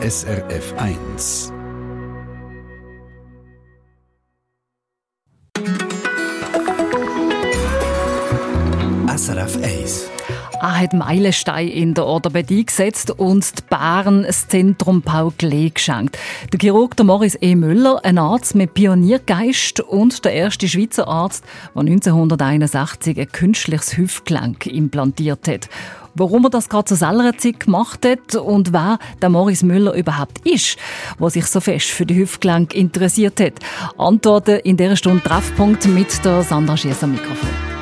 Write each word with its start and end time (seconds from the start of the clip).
SRF 0.00 0.74
1. 0.76 1.52
SRF 9.16 9.56
1. 9.60 10.10
Er 10.60 10.80
hat 10.80 10.92
Meilenstein 10.92 11.66
in 11.66 11.94
der 11.94 12.06
Orthopädie 12.06 12.64
gesetzt 12.64 13.10
und 13.10 13.58
die 13.58 13.62
Bären 13.68 14.22
das 14.22 14.46
Zentrum 14.46 15.02
Paul 15.02 15.32
Klee 15.36 15.70
geschenkt. 15.70 16.16
Der 16.52 16.60
Chirurg 16.60 16.96
der 16.96 17.04
Maurice 17.04 17.38
E. 17.40 17.56
Müller, 17.56 17.98
ein 18.04 18.18
Arzt 18.18 18.54
mit 18.54 18.74
Pioniergeist 18.74 19.80
und 19.80 20.24
der 20.24 20.32
erste 20.32 20.68
Schweizer 20.68 21.08
Arzt, 21.08 21.44
der 21.74 21.80
1961 21.80 23.18
ein 23.18 23.32
künstliches 23.32 23.96
Hüftgelenk 23.96 24.66
implantiert 24.66 25.48
hat. 25.48 25.68
Warum 26.14 26.44
er 26.44 26.50
das 26.50 26.68
gerade 26.68 26.84
zu 26.84 26.94
selber 26.94 27.36
Zeit 27.36 27.60
gemacht 27.60 28.04
hat 28.04 28.34
und 28.34 28.72
wer 28.72 28.98
der 29.20 29.28
Maurice 29.28 29.64
Müller 29.64 29.94
überhaupt 29.94 30.46
ist, 30.46 30.76
der 31.20 31.30
sich 31.30 31.46
so 31.46 31.60
fest 31.60 31.88
für 31.88 32.06
die 32.06 32.16
Hüftgelenk 32.16 32.74
interessiert 32.74 33.40
hat. 33.40 33.54
Antworten 33.96 34.60
in 34.60 34.76
dieser 34.76 34.96
Stunde 34.96 35.22
Treffpunkt 35.22 35.86
mit 35.86 36.24
der 36.24 36.42
Sandra 36.42 36.76
Schiess 36.76 37.02
am 37.02 37.12
Mikrofon. 37.12 37.77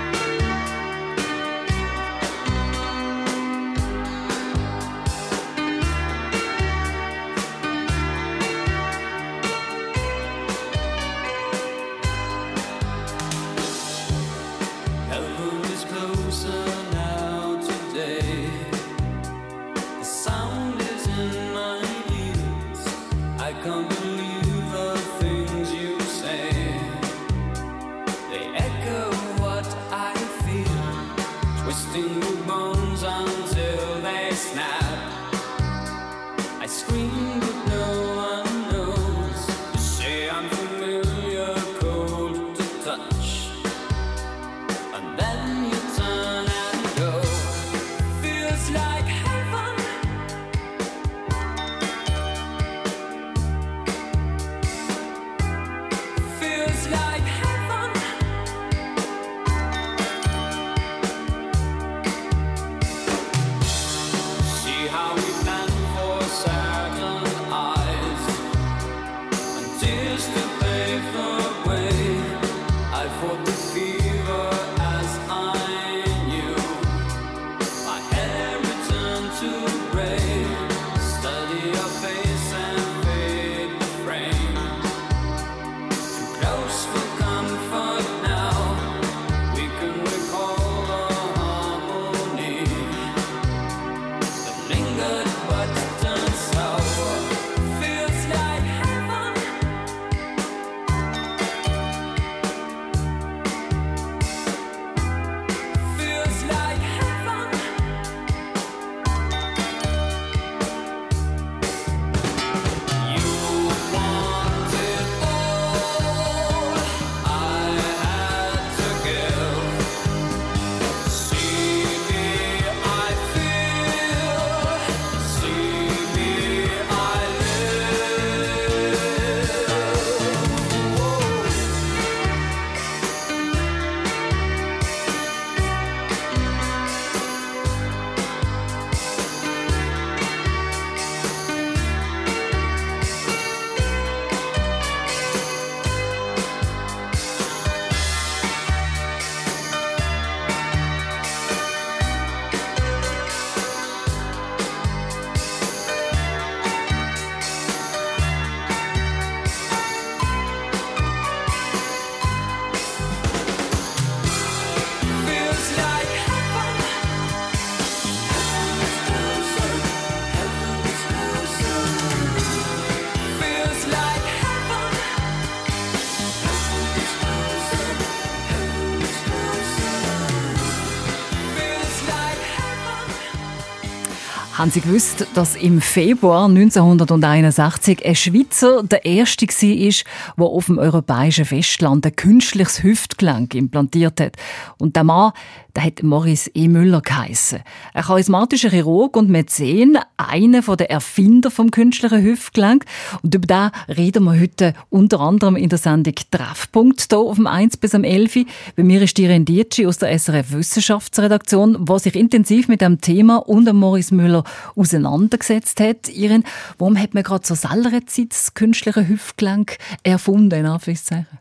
Haben 184.57 184.71
Sie 184.71 184.81
gewusst, 184.81 185.27
dass 185.35 185.55
im 185.55 185.83
Februar 185.83 186.47
1961 186.47 188.07
ein 188.07 188.17
Schweizer 188.17 188.83
der 188.85 189.05
erste 189.05 189.47
war, 189.47 190.35
der 190.39 190.47
auf 190.47 190.65
dem 190.65 190.79
europäischen 190.79 191.45
Festland 191.45 192.07
ein 192.07 192.17
künstliches 192.17 192.83
Hüftgelenk 192.83 193.55
implantiert 193.55 194.19
hat? 194.19 194.37
Und 194.79 194.97
der 194.97 195.05
Mann, 195.05 195.33
der 195.77 195.85
hat 195.85 196.03
Maurice 196.03 196.51
E. 196.55 196.69
Müller 196.69 197.03
geheissen. 197.03 197.61
Ein 197.93 198.05
charismatischer 198.05 198.71
Chirurg 198.71 199.15
und 199.19 199.29
Mäzen, 199.29 199.99
einer 200.17 200.63
der 200.63 200.91
Erfinder 200.91 201.51
vom 201.51 201.71
künstlichen 201.71 202.23
Hüftgelenk. 202.23 202.87
Und 203.23 203.35
über 203.35 203.47
den 203.47 203.95
reden 203.95 204.25
wir 204.25 204.41
heute 204.41 204.73
unter 204.89 205.21
anderem 205.21 205.57
in 205.57 205.69
der 205.69 205.79
Sendung 205.79 206.15
Treffpunkt 206.31 207.05
hier 207.11 207.19
auf 207.19 207.37
dem 207.37 207.47
1 207.47 207.77
bis 207.77 207.95
am 207.95 208.05
11. 208.05 208.47
Bei 208.75 208.83
mir 208.85 209.03
ist 209.03 209.19
die 209.19 209.27
Rendici 209.27 209.87
aus 209.87 209.99
der 209.99 210.19
SRF 210.19 210.53
Wissenschaftsredaktion, 210.53 211.85
die 211.85 211.99
sich 211.99 212.17
intensiv 212.17 212.69
mit 212.69 212.81
dem 212.81 213.03
Thema 213.03 213.37
und 213.37 213.71
Maurice 213.71 214.15
Müller 214.15 214.45
auseinandergesetzt 214.75 215.81
hat. 215.81 216.09
Irin, 216.09 216.45
warum 216.79 216.99
hat 216.99 217.15
man 217.15 217.23
gerade 217.23 217.47
selber 217.47 218.07
Zeit 218.07 218.31
das 218.31 218.55
künstliche 218.55 219.09
Hüftgelenk 219.09 219.79
erfunden, 220.03 220.61
in 220.61 220.67
Anführungszeichen? 220.67 221.39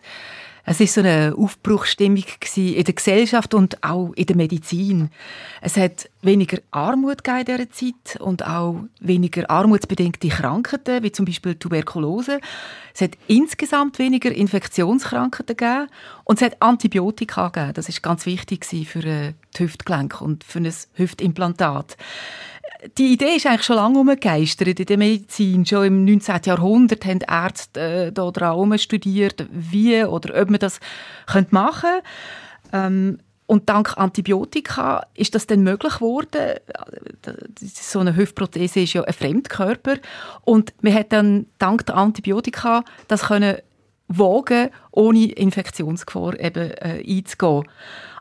Es 0.67 0.79
ist 0.79 0.95
so 0.95 1.01
eine 1.01 1.35
Aufbruchstimmung 1.37 2.23
in 2.55 2.83
der 2.83 2.93
Gesellschaft 2.93 3.53
und 3.53 3.83
auch 3.83 4.13
in 4.15 4.25
der 4.25 4.35
Medizin. 4.35 5.09
Es 5.61 5.77
hat 5.77 6.09
weniger 6.23 6.57
Armut 6.71 7.27
in 7.27 7.45
dieser 7.45 7.69
Zeit 7.69 8.19
und 8.19 8.45
auch 8.45 8.83
weniger 8.99 9.47
armutsbedingte 9.47 10.29
Krankheiten, 10.29 11.03
wie 11.03 11.11
zum 11.11 11.25
Beispiel 11.25 11.53
Tuberkulose. 11.53 12.39
Es 12.95 13.01
hat 13.01 13.11
insgesamt 13.27 13.99
weniger 13.99 14.31
Infektionskrankheiten 14.31 15.55
gegeben 15.55 15.87
und 16.23 16.41
es 16.41 16.45
hat 16.45 16.59
Antibiotika 16.59 17.49
gegeben. 17.49 17.73
Das 17.75 17.87
ist 17.87 18.01
ganz 18.01 18.25
wichtig 18.25 18.65
für 18.65 18.99
ein 18.99 19.35
Hüftgelenk 19.55 20.19
und 20.19 20.43
für 20.43 20.59
ein 20.59 20.73
Hüftimplantat 20.95 21.95
die 22.97 23.13
Idee 23.13 23.35
ist 23.35 23.45
eigentlich 23.45 23.63
schon 23.63 23.77
lange 23.77 23.99
umgegeistert 23.99 24.79
in 24.79 24.85
der 24.85 24.97
Medizin. 24.97 25.65
Schon 25.65 25.85
im 25.85 26.05
19. 26.05 26.41
Jahrhundert 26.45 27.05
haben 27.05 27.19
Ärzte 27.21 28.07
äh, 28.07 28.11
daran 28.11 28.77
studiert, 28.77 29.47
wie 29.51 30.03
oder 30.03 30.41
ob 30.41 30.49
man 30.49 30.59
das 30.59 30.79
machen 31.49 31.89
könnte. 31.89 32.03
Ähm, 32.73 33.19
Und 33.47 33.69
dank 33.69 33.97
Antibiotika 33.97 35.05
ist 35.13 35.35
das 35.35 35.45
dann 35.47 35.63
möglich 35.63 35.95
geworden. 35.95 36.59
So 37.63 37.99
eine 37.99 38.15
Hüftprothese 38.15 38.81
ist 38.81 38.93
ja 38.93 39.03
ein 39.03 39.13
Fremdkörper. 39.13 39.97
Und 40.41 40.73
man 40.81 40.93
hat 40.93 41.11
dann 41.11 41.45
dank 41.59 41.85
der 41.85 41.95
Antibiotika 41.95 42.83
das 43.07 43.27
können 43.27 43.57
wagen, 44.07 44.69
ohne 44.91 45.31
Infektionsgefahr 45.31 46.39
eben, 46.39 46.71
äh, 46.71 47.03
einzugehen. 47.07 47.65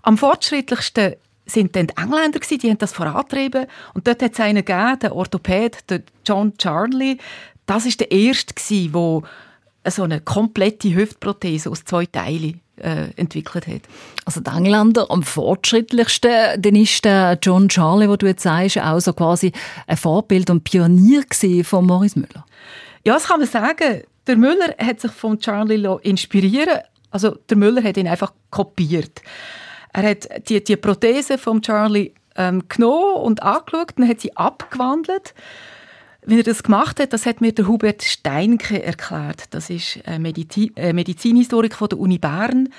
Am 0.03 0.19
fortschrittlichsten 0.19 1.15
sind 1.47 1.77
dann 1.77 1.89
die 1.89 1.97
Engländer 1.97 2.39
gewesen, 2.39 2.59
die 2.59 2.71
haben 2.71 2.79
das 2.79 2.93
vorantrieben. 2.93 3.67
Und 3.93 4.07
dort 4.07 4.23
hat 4.23 4.33
es 4.33 4.41
einen 4.41 4.65
gegeben, 4.65 4.99
der 5.01 5.15
Orthopäd, 5.15 5.91
der 5.91 6.03
John 6.27 6.57
Charlie. 6.57 7.19
Das 7.67 7.87
ist 7.87 8.01
der 8.01 8.11
erste 8.11 8.55
gewesen, 8.55 8.93
der 8.93 9.91
so 9.91 10.03
eine 10.03 10.21
komplette 10.21 10.95
Hüftprothese 10.95 11.71
aus 11.71 11.85
zwei 11.85 12.07
Teilen 12.07 12.61
äh, 12.77 13.11
entwickelt 13.17 13.67
hat. 13.67 13.83
Also 14.25 14.41
die 14.41 14.51
Engländer 14.51 15.11
am 15.11 15.23
fortschrittlichsten, 15.23 16.61
dann 16.61 16.77
ist 16.77 17.05
der 17.05 17.39
John 17.43 17.69
Charlie, 17.69 18.09
wo 18.09 18.17
du 18.17 18.27
jetzt 18.27 18.43
sagst, 18.43 18.79
auch 18.79 19.01
so 19.01 19.13
quasi 19.13 19.53
ein 19.87 19.97
Vorbild 19.97 20.51
und 20.51 20.65
Pionier 20.65 21.25
von 21.63 21.87
Maurice 21.87 22.19
Müller. 22.19 22.45
Ja, 23.05 23.15
das 23.15 23.27
kann 23.27 23.41
man 23.41 23.49
sagen. 23.49 24.03
Der 24.27 24.37
Müller 24.37 24.75
hat 24.79 25.01
sich 25.01 25.13
von 25.13 25.39
Charlie 25.39 25.87
inspirieren 26.03 26.79
Also 27.11 27.37
der 27.49 27.57
Müller 27.57 27.83
hat 27.83 27.99
ihn 27.99 28.09
einfach 28.09 28.33
kopiert. 28.51 29.21
Er 29.95 30.11
hat 30.11 30.49
die, 30.49 30.63
die 30.63 30.77
Prothese 30.77 31.39
von 31.39 31.63
Charlie 31.63 32.13
ähm, 32.37 32.65
genommen 32.69 33.23
und 33.23 33.43
angeschaut 33.43 33.95
und 33.97 34.09
hat 34.09 34.21
sie 34.21 34.37
abgewandelt 34.37 35.35
wie 36.27 36.39
er 36.39 36.43
das 36.43 36.63
gemacht 36.63 37.01
hat, 37.01 37.13
das 37.13 37.27
hat 37.27 37.41
mir 37.41 37.53
der 37.53 37.69
Hubert 37.69 38.03
Steinke 38.03 38.83
erklärt. 38.83 39.45
Das 39.51 39.71
ist 39.71 40.01
ein 40.07 40.23
Medizin 40.23 40.75
äh, 40.77 40.93
Medizinhistoriker 40.93 41.77
von 41.77 41.89
der 41.89 41.99
Uni 41.99 42.19
Bern, 42.19 42.71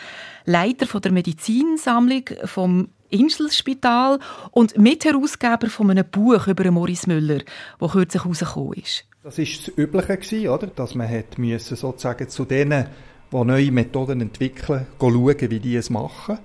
Leiter 0.46 0.88
von 0.88 1.02
der 1.02 1.12
Medizinsammlung 1.12 2.24
vom 2.46 2.90
Inselspital 3.10 4.20
und 4.52 4.78
Mitherausgeber 4.78 5.70
von 5.70 5.92
einem 5.92 6.06
Buch 6.06 6.48
über 6.48 6.70
Maurice 6.72 7.08
Müller, 7.08 7.42
das 7.80 7.92
kürzlich 7.92 8.24
herausgekommen 8.24 8.74
ist. 8.74 9.06
Das 9.24 9.38
war 9.38 9.46
das 9.46 9.78
Übliche, 9.78 10.52
oder? 10.52 10.68
dass 10.68 10.96
man 10.96 11.10
hat 11.10 11.38
müssen, 11.38 11.78
sozusagen 11.78 12.30
zu 12.30 12.46
denen, 12.46 12.88
die 13.32 13.44
neue 13.44 13.72
Methoden 13.72 14.22
entwickeln, 14.22 14.88
schauen, 15.00 15.52
wie 15.52 15.60
die 15.60 15.76
es 15.76 15.90
machen. 15.90 16.40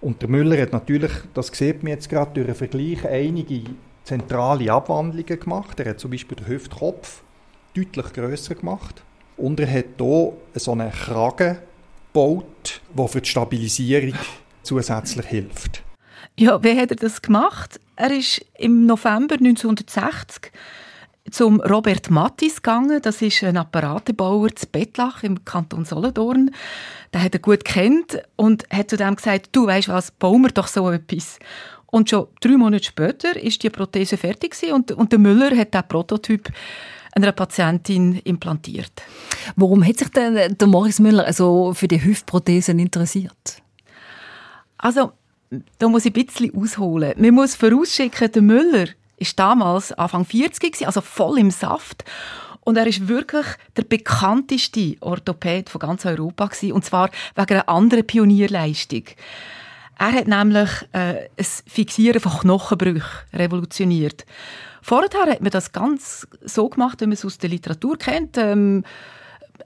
Und 0.00 0.22
der 0.22 0.28
Müller 0.28 0.60
hat 0.60 0.72
natürlich, 0.72 1.12
das 1.34 1.48
sieht 1.48 1.82
man 1.82 1.92
jetzt 1.92 2.08
gerade 2.08 2.30
durch 2.32 2.46
einen 2.46 2.56
Vergleich, 2.56 3.04
einige 3.04 3.64
zentrale 4.04 4.72
Abwandlungen 4.72 5.40
gemacht. 5.40 5.78
Er 5.78 5.90
hat 5.90 6.00
zum 6.00 6.10
Beispiel 6.10 6.36
den 6.36 6.46
Hüftkopf 6.46 7.22
deutlich 7.74 8.12
größer 8.12 8.54
gemacht. 8.54 9.02
Und 9.36 9.60
er 9.60 9.72
hat 9.72 9.84
hier 9.98 10.32
so 10.54 10.72
einen 10.72 10.90
Kragen 10.90 11.58
gebaut, 12.12 12.80
der 12.96 13.08
für 13.08 13.20
die 13.20 13.28
Stabilisierung 13.28 14.18
zusätzlich 14.62 15.26
hilft. 15.26 15.82
Ja, 16.38 16.62
wie 16.62 16.78
hat 16.78 16.90
er 16.90 16.96
das 16.96 17.20
gemacht? 17.20 17.78
Er 17.96 18.10
ist 18.16 18.44
im 18.58 18.86
November 18.86 19.34
1960 19.34 20.50
zum 21.30 21.60
Robert 21.60 22.10
Mattis 22.10 22.56
gegangen. 22.56 23.00
Das 23.02 23.22
ist 23.22 23.44
ein 23.44 23.56
Apparatenbauer 23.56 24.54
zu 24.54 24.66
Bettlach 24.66 25.22
im 25.22 25.44
Kanton 25.44 25.84
Solothurn. 25.84 26.50
Den 27.12 27.22
hat 27.22 27.34
er 27.34 27.40
gut 27.40 27.64
kennt 27.64 28.22
und 28.36 28.64
hat 28.70 28.90
zu 28.90 28.96
dem 28.96 29.16
gesagt, 29.16 29.48
du 29.52 29.66
weißt 29.66 29.88
was, 29.88 30.10
bauen 30.12 30.42
wir 30.42 30.50
doch 30.50 30.68
so 30.68 30.90
etwas. 30.90 31.38
Und 31.86 32.08
schon 32.08 32.28
drei 32.40 32.56
Monate 32.56 32.84
später 32.84 33.36
ist 33.36 33.62
die 33.62 33.70
Prothese 33.70 34.16
fertig 34.16 34.56
und, 34.72 34.92
und 34.92 35.10
der 35.10 35.18
Müller 35.18 35.56
hat 35.56 35.74
den 35.74 35.88
Prototyp 35.88 36.50
einer 37.12 37.32
Patientin 37.32 38.20
implantiert. 38.24 38.92
Warum 39.56 39.84
hat 39.84 39.98
sich 39.98 40.08
denn 40.10 40.56
der 40.56 40.68
Morris 40.68 41.00
Müller 41.00 41.26
also 41.26 41.74
für 41.74 41.88
die 41.88 42.02
Hüftprothesen 42.02 42.78
interessiert? 42.78 43.62
Also, 44.78 45.12
da 45.78 45.88
muss 45.88 46.04
ich 46.04 46.14
ein 46.14 46.24
bisschen 46.24 46.54
ausholen. 46.54 47.14
Man 47.16 47.34
muss 47.34 47.56
vorausschicken, 47.56 48.30
der 48.30 48.42
Müller 48.42 48.86
ist 49.16 49.38
damals 49.38 49.92
Anfang 49.92 50.24
40 50.24 50.86
also 50.86 51.00
voll 51.00 51.38
im 51.38 51.50
Saft. 51.50 52.04
Und 52.62 52.76
er 52.76 52.86
ist 52.86 53.08
wirklich 53.08 53.46
der 53.76 53.82
bekannteste 53.82 54.96
Orthopäd 55.00 55.70
von 55.70 55.80
ganz 55.80 56.04
Europa 56.04 56.50
und 56.72 56.84
zwar 56.84 57.10
wegen 57.34 57.54
einer 57.54 57.68
anderen 57.68 58.06
Pionierleistung. 58.06 59.04
Er 59.98 60.12
hat 60.12 60.28
nämlich 60.28 60.70
äh, 60.92 61.28
das 61.36 61.62
Fixieren 61.66 62.20
von 62.20 62.32
Knochenbrüchen 62.32 63.02
revolutioniert. 63.34 64.24
Vorher 64.82 65.26
hat 65.26 65.42
man 65.42 65.50
das 65.50 65.72
ganz 65.72 66.26
so 66.42 66.68
gemacht, 66.70 67.00
wie 67.00 67.06
man 67.06 67.12
es 67.12 67.24
aus 67.24 67.36
der 67.36 67.50
Literatur 67.50 67.98
kennt. 67.98 68.38
Ähm, 68.38 68.84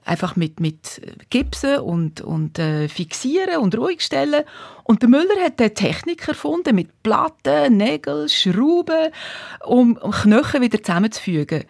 einfach 0.03 0.35
mit, 0.35 0.59
mit 0.59 1.01
Gipsen 1.29 1.79
und, 1.79 2.21
und 2.21 2.59
äh, 2.59 2.89
Fixieren 2.89 3.57
und 3.61 3.77
ruhig 3.77 4.01
stellen. 4.01 4.43
Und 4.83 5.01
der 5.01 5.09
Müller 5.09 5.41
hat 5.43 5.59
eine 5.59 5.73
Technik 5.73 6.27
erfunden 6.27 6.75
mit 6.75 7.01
Platten, 7.01 7.77
Nägeln, 7.77 8.27
Schrauben, 8.27 9.11
um, 9.65 9.97
um 9.97 10.11
Knochen 10.11 10.61
wieder 10.61 10.81
zusammenzufügen. 10.81 11.63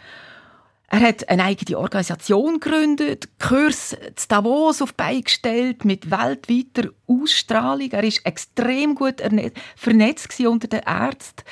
Er 0.88 1.00
hat 1.00 1.28
eine 1.30 1.44
eigene 1.44 1.80
Organisation 1.80 2.60
gegründet, 2.60 3.28
Kurs 3.40 3.96
zu 4.16 4.28
Davos 4.28 4.82
auf 4.82 4.94
gestellt 4.98 5.84
mit 5.84 6.12
weltweiter 6.12 6.90
Ausstrahlung. 7.08 7.92
Er 7.92 8.04
ist 8.04 8.26
extrem 8.26 8.96
gut 8.96 9.22
vernetzt 9.76 10.40
unter 10.42 10.68
den 10.68 10.82
Ärzten. 10.82 11.44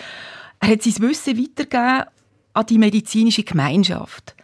Er 0.59 0.69
hat 0.69 0.83
sein 0.83 0.99
Wissen 0.99 1.37
weitergegeben 1.37 2.05
an 2.53 2.65
die 2.67 2.77
medizinische 2.77 3.43
Gemeinschaft. 3.43 4.35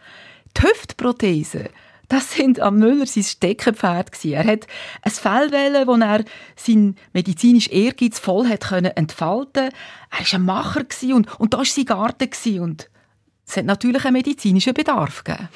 Die 0.56 0.62
Hüftprothese, 0.62 1.70
das 2.08 2.32
sind 2.32 2.58
am 2.58 2.76
Müller 2.76 3.06
sein 3.06 3.22
Steckenpferd. 3.22 4.24
Er 4.24 4.44
hat 4.44 4.66
ein 5.02 5.12
Fell 5.12 5.52
wählen, 5.52 5.86
wo 5.86 5.94
er 5.94 6.24
sein 6.56 6.96
medizinisch 7.12 7.68
Ehrgeiz 7.68 8.18
voll 8.18 8.48
hat 8.48 8.68
können 8.68 8.96
entfalten. 8.96 9.70
Er 10.10 10.18
war 10.18 10.34
ein 10.34 10.42
Macher 10.42 10.84
und, 11.14 11.40
und 11.40 11.54
da 11.54 11.58
war 11.58 11.64
sein 11.64 11.84
Garten 11.84 12.60
und 12.60 12.89
es 13.50 13.56
hat 13.56 13.64
natürlich 13.66 14.04
einen 14.04 14.14
medizinischen 14.14 14.74
Bedarf 14.74 15.24
gegeben. 15.24 15.48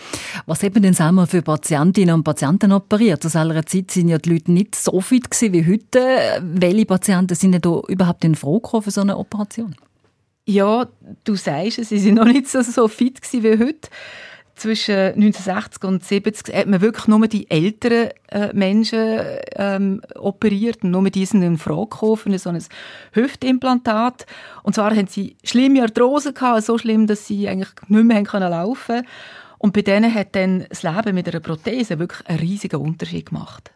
Was 0.46 0.62
haben 0.62 0.82
denn 0.82 0.94
selber 0.94 1.26
für 1.26 1.42
Patientinnen 1.42 2.14
und 2.14 2.24
Patienten 2.24 2.72
operiert? 2.72 3.22
Zu 3.22 3.28
seiner 3.28 3.64
Zeit 3.64 3.90
sind 3.90 4.08
ja 4.08 4.18
die 4.18 4.30
Leute 4.30 4.52
nicht 4.52 4.74
so 4.74 5.00
fit 5.00 5.28
wie 5.40 5.66
heute. 5.66 6.42
Welche 6.42 6.86
Patienten 6.86 7.34
sind 7.34 7.52
denn 7.52 7.82
überhaupt 7.88 8.24
in 8.24 8.34
Frage 8.34 8.82
für 8.82 8.90
so 8.90 9.02
eine 9.02 9.16
Operation? 9.16 9.76
Ja, 10.46 10.86
du 11.24 11.36
sagst 11.36 11.78
es, 11.78 11.88
sie 11.88 11.98
sind 11.98 12.16
noch 12.16 12.24
nicht 12.24 12.48
so, 12.48 12.62
so 12.62 12.88
fit 12.88 13.20
wie 13.32 13.58
heute 13.58 13.88
zwischen 14.54 14.94
1960 14.94 15.84
und 15.84 16.04
70 16.04 16.54
hat 16.54 16.66
man 16.66 16.80
wirklich 16.80 17.06
nur 17.06 17.26
die 17.26 17.50
älteren 17.50 18.10
äh, 18.28 18.52
Menschen 18.52 19.20
ähm, 19.56 20.00
operiert 20.16 20.84
und 20.84 20.90
nur 20.90 21.10
die 21.10 21.26
sind 21.26 21.42
in 21.42 21.58
Frage 21.58 21.88
gekommen 21.88 22.16
für 22.16 22.38
so 22.38 22.50
ein 22.50 22.62
Hüftimplantat. 23.12 24.26
Und 24.62 24.74
zwar 24.74 24.94
haben 24.94 25.08
sie 25.08 25.36
schlimme 25.44 25.82
Arthrose 25.82 26.32
gehabt, 26.32 26.64
so 26.64 26.78
schlimm, 26.78 27.06
dass 27.06 27.26
sie 27.26 27.48
eigentlich 27.48 27.70
nicht 27.88 28.04
mehr 28.04 28.22
können 28.22 28.50
laufen 28.50 29.06
Und 29.58 29.72
bei 29.72 29.82
denen 29.82 30.12
hat 30.12 30.34
dann 30.36 30.66
das 30.68 30.82
Leben 30.82 31.14
mit 31.14 31.28
einer 31.28 31.40
Prothese 31.40 31.98
wirklich 31.98 32.26
einen 32.28 32.38
riesigen 32.38 32.80
Unterschied 32.80 33.26
gemacht. 33.26 33.72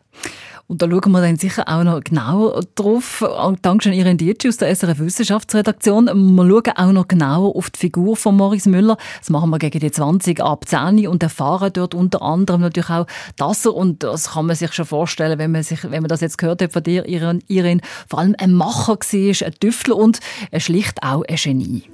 Und 0.68 0.82
da 0.82 0.86
schauen 0.86 1.12
wir 1.12 1.22
dann 1.22 1.36
sicher 1.36 1.64
auch 1.66 1.82
noch 1.82 2.04
genauer 2.04 2.60
drauf. 2.74 3.24
Dankeschön 3.62 3.94
Irin 3.94 4.18
Dietschi 4.18 4.48
aus 4.48 4.58
der 4.58 4.74
SRF 4.74 4.98
Wissenschaftsredaktion. 5.00 6.06
Wir 6.06 6.46
schauen 6.46 6.76
auch 6.76 6.92
noch 6.92 7.08
genauer 7.08 7.56
auf 7.56 7.70
die 7.70 7.78
Figur 7.78 8.18
von 8.18 8.36
Morris 8.36 8.66
Müller. 8.66 8.98
Das 9.18 9.30
machen 9.30 9.48
wir 9.48 9.58
gegen 9.58 9.80
die 9.80 9.90
20 9.90 10.42
ab 10.42 10.68
10 10.68 11.08
und 11.08 11.22
erfahren 11.22 11.70
dort 11.72 11.94
unter 11.94 12.20
anderem 12.20 12.60
natürlich 12.60 12.90
auch, 12.90 13.06
dass 13.36 13.64
er, 13.64 13.74
und 13.74 14.02
das 14.02 14.32
kann 14.32 14.44
man 14.44 14.56
sich 14.56 14.74
schon 14.74 14.84
vorstellen, 14.84 15.38
wenn 15.38 15.52
man, 15.52 15.62
sich, 15.62 15.84
wenn 15.84 16.02
man 16.02 16.08
das 16.08 16.20
jetzt 16.20 16.36
gehört 16.36 16.60
hat 16.60 16.74
von 16.74 16.82
dir, 16.82 17.08
Irin, 17.08 17.42
Irin 17.48 17.80
vor 18.06 18.18
allem 18.18 18.34
ein 18.36 18.52
Macher 18.52 18.98
war, 18.98 19.46
ein 19.46 19.54
Tüftler 19.58 19.96
und 19.96 20.20
schlicht 20.58 21.02
auch 21.02 21.24
ein 21.26 21.36
Genie. 21.36 21.84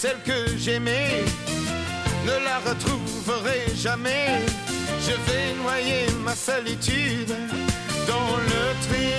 celle 0.00 0.22
que 0.24 0.56
j'aimais, 0.56 1.24
ne 2.24 2.42
la 2.42 2.58
retrouverai 2.60 3.66
jamais. 3.76 4.40
Je 5.06 5.12
vais 5.30 5.54
noyer 5.62 6.06
ma 6.24 6.34
solitude 6.34 7.34
dans 8.08 8.36
le 8.50 8.62
tri 8.86 9.09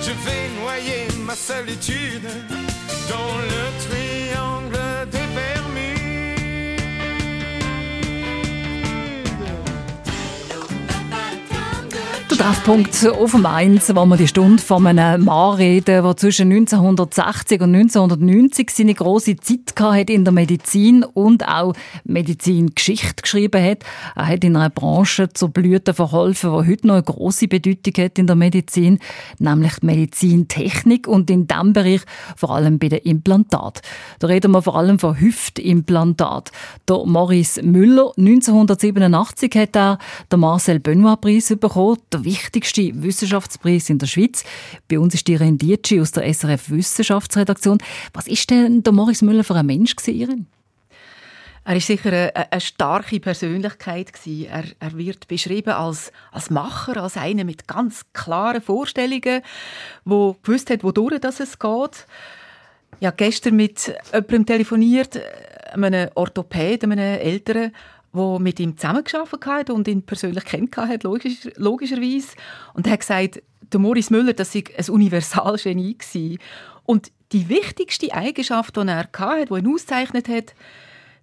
je 0.00 0.10
vais 0.24 0.48
noyer 0.60 1.06
ma 1.26 1.34
solitude 1.34 2.28
dans 3.08 3.36
le 3.38 3.88
triangle 3.88 4.11
Treffpunkt 12.42 13.06
auf 13.06 13.30
dem 13.30 13.46
Eins, 13.46 13.94
wo 13.94 14.04
wir 14.04 14.16
die 14.16 14.26
Stunde 14.26 14.60
von 14.60 14.84
einem 14.84 15.26
Mann 15.26 15.54
reden, 15.54 16.02
der 16.02 16.16
zwischen 16.16 16.50
1960 16.50 17.60
und 17.60 17.72
1990 17.72 18.68
seine 18.68 18.94
große 18.94 19.36
Zeit 19.36 19.72
hatte 19.78 20.12
in 20.12 20.24
der 20.24 20.32
Medizin 20.32 21.04
und 21.04 21.46
auch 21.46 21.72
Medizingeschichte 22.02 23.22
geschrieben 23.22 23.62
hat. 23.62 23.84
Er 24.16 24.26
hat 24.26 24.42
in 24.42 24.56
einer 24.56 24.70
Branche 24.70 25.28
zur 25.32 25.50
Blüte 25.50 25.94
verholfen, 25.94 26.50
die 26.50 26.68
heute 26.68 26.86
noch 26.88 26.94
eine 26.94 27.04
große 27.04 27.46
Bedeutung 27.46 28.04
hat 28.04 28.18
in 28.18 28.26
der 28.26 28.34
Medizin, 28.34 28.98
nämlich 29.38 29.74
die 29.80 29.86
Medizintechnik 29.86 31.06
und 31.06 31.30
in 31.30 31.46
diesem 31.46 31.72
Bereich 31.72 32.00
vor 32.36 32.50
allem 32.50 32.80
bei 32.80 32.88
den 32.88 33.00
Implantat. 33.00 33.82
Da 34.18 34.26
reden 34.26 34.50
wir 34.50 34.62
vor 34.62 34.76
allem 34.76 34.98
von 34.98 35.20
Hüftimplantat. 35.20 36.50
Der 36.88 37.04
Maurice 37.06 37.62
Müller, 37.62 38.10
1987 38.18 39.54
hat 39.54 39.76
er 39.76 39.98
den 40.32 40.40
Marcel 40.40 40.80
Benoit-Preis 40.80 41.54
bekommen, 41.60 41.98
der 42.12 42.24
wichtigste 42.32 42.90
Wissenschaftspreis 43.02 43.90
in 43.90 43.98
der 43.98 44.06
Schweiz. 44.06 44.42
Bei 44.88 44.98
uns 44.98 45.12
ist 45.12 45.28
die 45.28 45.36
Rendici 45.36 46.00
aus 46.00 46.12
der 46.12 46.32
SRF 46.32 46.70
Wissenschaftsredaktion. 46.70 47.78
Was 48.14 48.26
ist 48.26 48.48
denn 48.48 48.82
der 48.82 48.92
Maurice 48.92 49.24
Müller 49.24 49.44
für 49.44 49.54
ein 49.54 49.66
Mensch 49.66 49.94
gewesen? 49.94 50.46
Er 51.64 51.76
ist 51.76 51.86
sicher 51.86 52.08
eine, 52.08 52.34
eine 52.50 52.60
starke 52.60 53.20
Persönlichkeit. 53.20 54.12
Er, 54.26 54.64
er 54.80 54.96
wird 54.96 55.28
beschrieben 55.28 55.74
als, 55.74 56.10
als 56.32 56.48
Macher, 56.48 56.96
als 56.96 57.18
einer 57.18 57.44
mit 57.44 57.68
ganz 57.68 58.02
klaren 58.14 58.62
Vorstellungen, 58.62 59.42
wo 60.06 60.34
gewusst 60.42 60.70
hat, 60.70 60.82
wodurch 60.82 61.20
es 61.22 61.58
geht. 61.58 62.06
Habe 63.04 63.16
gestern 63.16 63.56
mit 63.56 63.94
jemandem 64.10 64.46
telefoniert, 64.46 65.20
einem 65.72 66.08
Orthopäden, 66.14 66.92
einem 66.92 67.20
Älteren, 67.20 67.72
der 68.14 68.38
mit 68.38 68.60
ihm 68.60 68.76
zusammengearbeitet 68.76 69.46
hat 69.46 69.70
und 69.70 69.88
ihn 69.88 70.02
persönlich 70.02 70.44
kennt 70.44 70.76
hat, 70.76 71.04
logisch, 71.04 71.48
logischerweise. 71.56 72.36
Und 72.74 72.86
er 72.86 72.94
hat 72.94 73.00
gesagt, 73.00 73.42
der 73.72 73.80
Maurice 73.80 74.12
Müller, 74.12 74.34
das 74.34 74.52
sei 74.52 74.64
ein 74.76 74.88
Universalgenie 74.88 75.96
gewesen. 75.96 76.38
Und 76.84 77.10
die 77.32 77.48
wichtigste 77.48 78.12
Eigenschaft, 78.12 78.76
die 78.76 78.80
er 78.80 79.08
hatte, 79.12 79.46
die 79.46 79.58
ihn 79.58 79.74
auszeichnet 79.74 80.28
hat, 80.28 80.54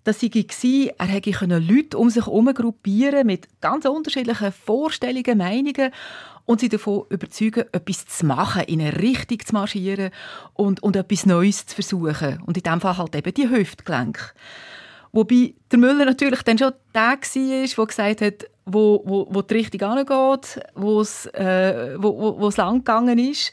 das 0.03 0.23
war, 0.23 0.93
er 0.97 1.05
hätte 1.05 1.59
Leute 1.59 1.97
um 1.97 2.09
sich 2.09 2.25
herum 2.25 2.51
gruppieren 2.53 3.27
mit 3.27 3.47
ganz 3.61 3.85
unterschiedlichen 3.85 4.51
Vorstellungen, 4.51 5.37
Meinungen 5.37 5.91
und 6.45 6.61
sie 6.61 6.69
davon 6.69 7.03
überzeugen, 7.09 7.65
etwas 7.71 8.07
zu 8.07 8.25
machen, 8.25 8.63
in 8.63 8.81
eine 8.81 8.97
Richtung 8.97 9.39
zu 9.45 9.53
marschieren 9.53 10.09
und, 10.53 10.81
und 10.81 10.95
etwas 10.95 11.27
Neues 11.27 11.67
zu 11.67 11.75
versuchen. 11.75 12.41
Und 12.45 12.57
in 12.57 12.63
diesem 12.63 12.81
Fall 12.81 12.97
halt 12.97 13.15
eben 13.15 13.33
die 13.33 13.49
Hüftgelenke. 13.49 14.31
Wobei 15.11 15.55
der 15.71 15.79
Müller 15.79 16.05
natürlich 16.05 16.43
dann 16.43 16.57
schon 16.57 16.73
der 16.93 17.17
war, 17.17 17.67
der 17.67 17.85
gesagt 17.85 18.21
hat, 18.21 18.49
wo, 18.65 19.01
wo, 19.05 19.27
wo 19.29 19.41
die 19.41 19.55
Richtung 19.55 19.81
angeht, 19.81 20.59
wo 20.75 21.01
es, 21.01 21.25
äh, 21.27 21.95
wo, 21.97 22.47
es 22.47 22.57
lang 22.57 22.79
gegangen 22.79 23.17
ist. 23.17 23.51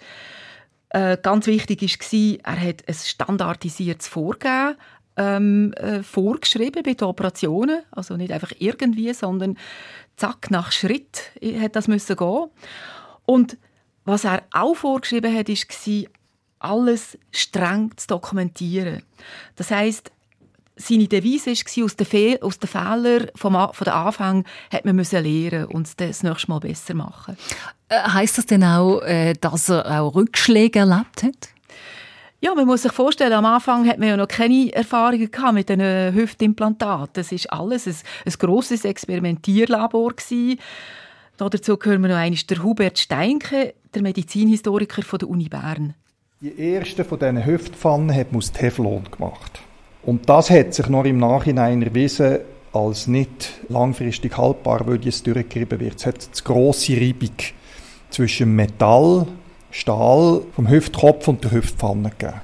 Äh, 0.90 1.16
ganz 1.22 1.46
wichtig 1.46 1.82
war, 1.82 2.54
er 2.54 2.68
hat 2.68 2.84
ein 2.86 2.94
standardisiertes 2.94 4.08
Vorgehen 4.08 4.76
ähm, 5.16 5.72
äh, 5.74 6.02
vorgeschrieben 6.02 6.82
bei 6.82 6.94
den 6.94 7.08
Operationen. 7.08 7.82
Also 7.90 8.16
nicht 8.16 8.32
einfach 8.32 8.52
irgendwie, 8.58 9.12
sondern 9.14 9.56
zack, 10.16 10.50
nach 10.50 10.72
Schritt 10.72 11.32
hat 11.60 11.76
das 11.76 11.88
müssen 11.88 12.16
gehen. 12.16 12.50
Und 13.24 13.56
was 14.04 14.24
er 14.24 14.42
auch 14.52 14.74
vorgeschrieben 14.74 15.34
hat, 15.34 15.48
war, 15.48 16.04
alles 16.58 17.18
streng 17.32 17.92
zu 17.96 18.06
dokumentieren. 18.08 19.02
Das 19.56 19.70
heißt, 19.70 20.12
seine 20.76 21.08
Devise 21.08 21.50
war, 21.50 21.84
aus 21.84 21.96
den, 21.96 22.06
Fehl 22.06 22.38
aus 22.42 22.58
den 22.58 22.68
Fehlern 22.68 23.28
vom, 23.34 23.56
A- 23.56 23.72
von 23.72 23.84
den 23.86 23.94
Anfang 23.94 24.44
hat 24.70 24.84
man 24.84 24.94
müssen 24.96 25.24
lernen 25.24 25.64
und 25.66 25.86
es 25.86 25.96
das 25.96 26.22
nächste 26.22 26.50
Mal 26.50 26.60
besser 26.60 26.94
machen. 26.94 27.36
Äh, 27.88 27.98
heißt 27.98 28.38
das 28.38 28.46
denn 28.46 28.62
auch, 28.62 29.00
äh, 29.00 29.34
dass 29.40 29.70
er 29.70 30.00
auch 30.02 30.14
Rückschläge 30.14 30.80
erlebt 30.80 31.22
hat? 31.22 31.48
Ja, 32.40 32.54
man 32.54 32.66
muss 32.66 32.82
sich 32.82 32.92
vorstellen, 32.92 33.32
am 33.32 33.46
Anfang 33.46 33.88
hat 33.88 33.98
man 33.98 34.08
ja 34.08 34.16
noch 34.16 34.28
keine 34.28 34.70
Erfahrungen 34.72 35.30
gehabt 35.30 35.54
mit 35.54 35.70
den 35.70 36.14
Hüftimplantaten. 36.14 37.14
Das 37.14 37.32
ist 37.32 37.50
alles 37.50 37.86
ein, 37.86 37.96
ein 38.26 38.32
grosses 38.38 38.84
Experimentierlabor 38.84 40.12
gewesen. 40.14 40.60
Da 41.38 41.48
dazu 41.48 41.78
hören 41.82 42.02
wir 42.02 42.08
noch 42.08 42.16
einmal 42.16 42.38
der 42.48 42.62
Hubert 42.62 42.98
Steinke, 42.98 43.74
der 43.94 44.02
Medizinhistoriker 44.02 45.02
von 45.02 45.18
der 45.18 45.28
Uni 45.28 45.48
Bern. 45.48 45.94
Die 46.42 46.58
erste 46.60 47.04
von 47.04 47.18
diesen 47.18 47.46
Hüftpfannen 47.46 48.14
hat 48.14 48.32
man 48.32 48.38
aus 48.38 48.52
Teflon 48.52 49.10
gemacht. 49.10 49.60
Und 50.06 50.28
das 50.28 50.50
hat 50.50 50.72
sich 50.72 50.88
noch 50.88 51.04
im 51.04 51.18
Nachhinein 51.18 51.82
erwiesen 51.82 52.38
als 52.72 53.08
nicht 53.08 53.50
langfristig 53.68 54.38
haltbar, 54.38 54.86
weil 54.86 55.06
es 55.06 55.22
durchgerieben 55.24 55.80
wird. 55.80 55.96
Es 55.96 56.06
hat 56.06 56.14
eine 56.14 56.42
grosse 56.44 56.92
Reibung 56.92 57.34
zwischen 58.10 58.54
Metall, 58.54 59.26
Stahl 59.72 60.42
vom 60.54 60.70
Hüftkopf 60.70 61.26
und 61.26 61.42
der 61.42 61.50
Hüftpfanne 61.50 62.10
gegeben. 62.10 62.40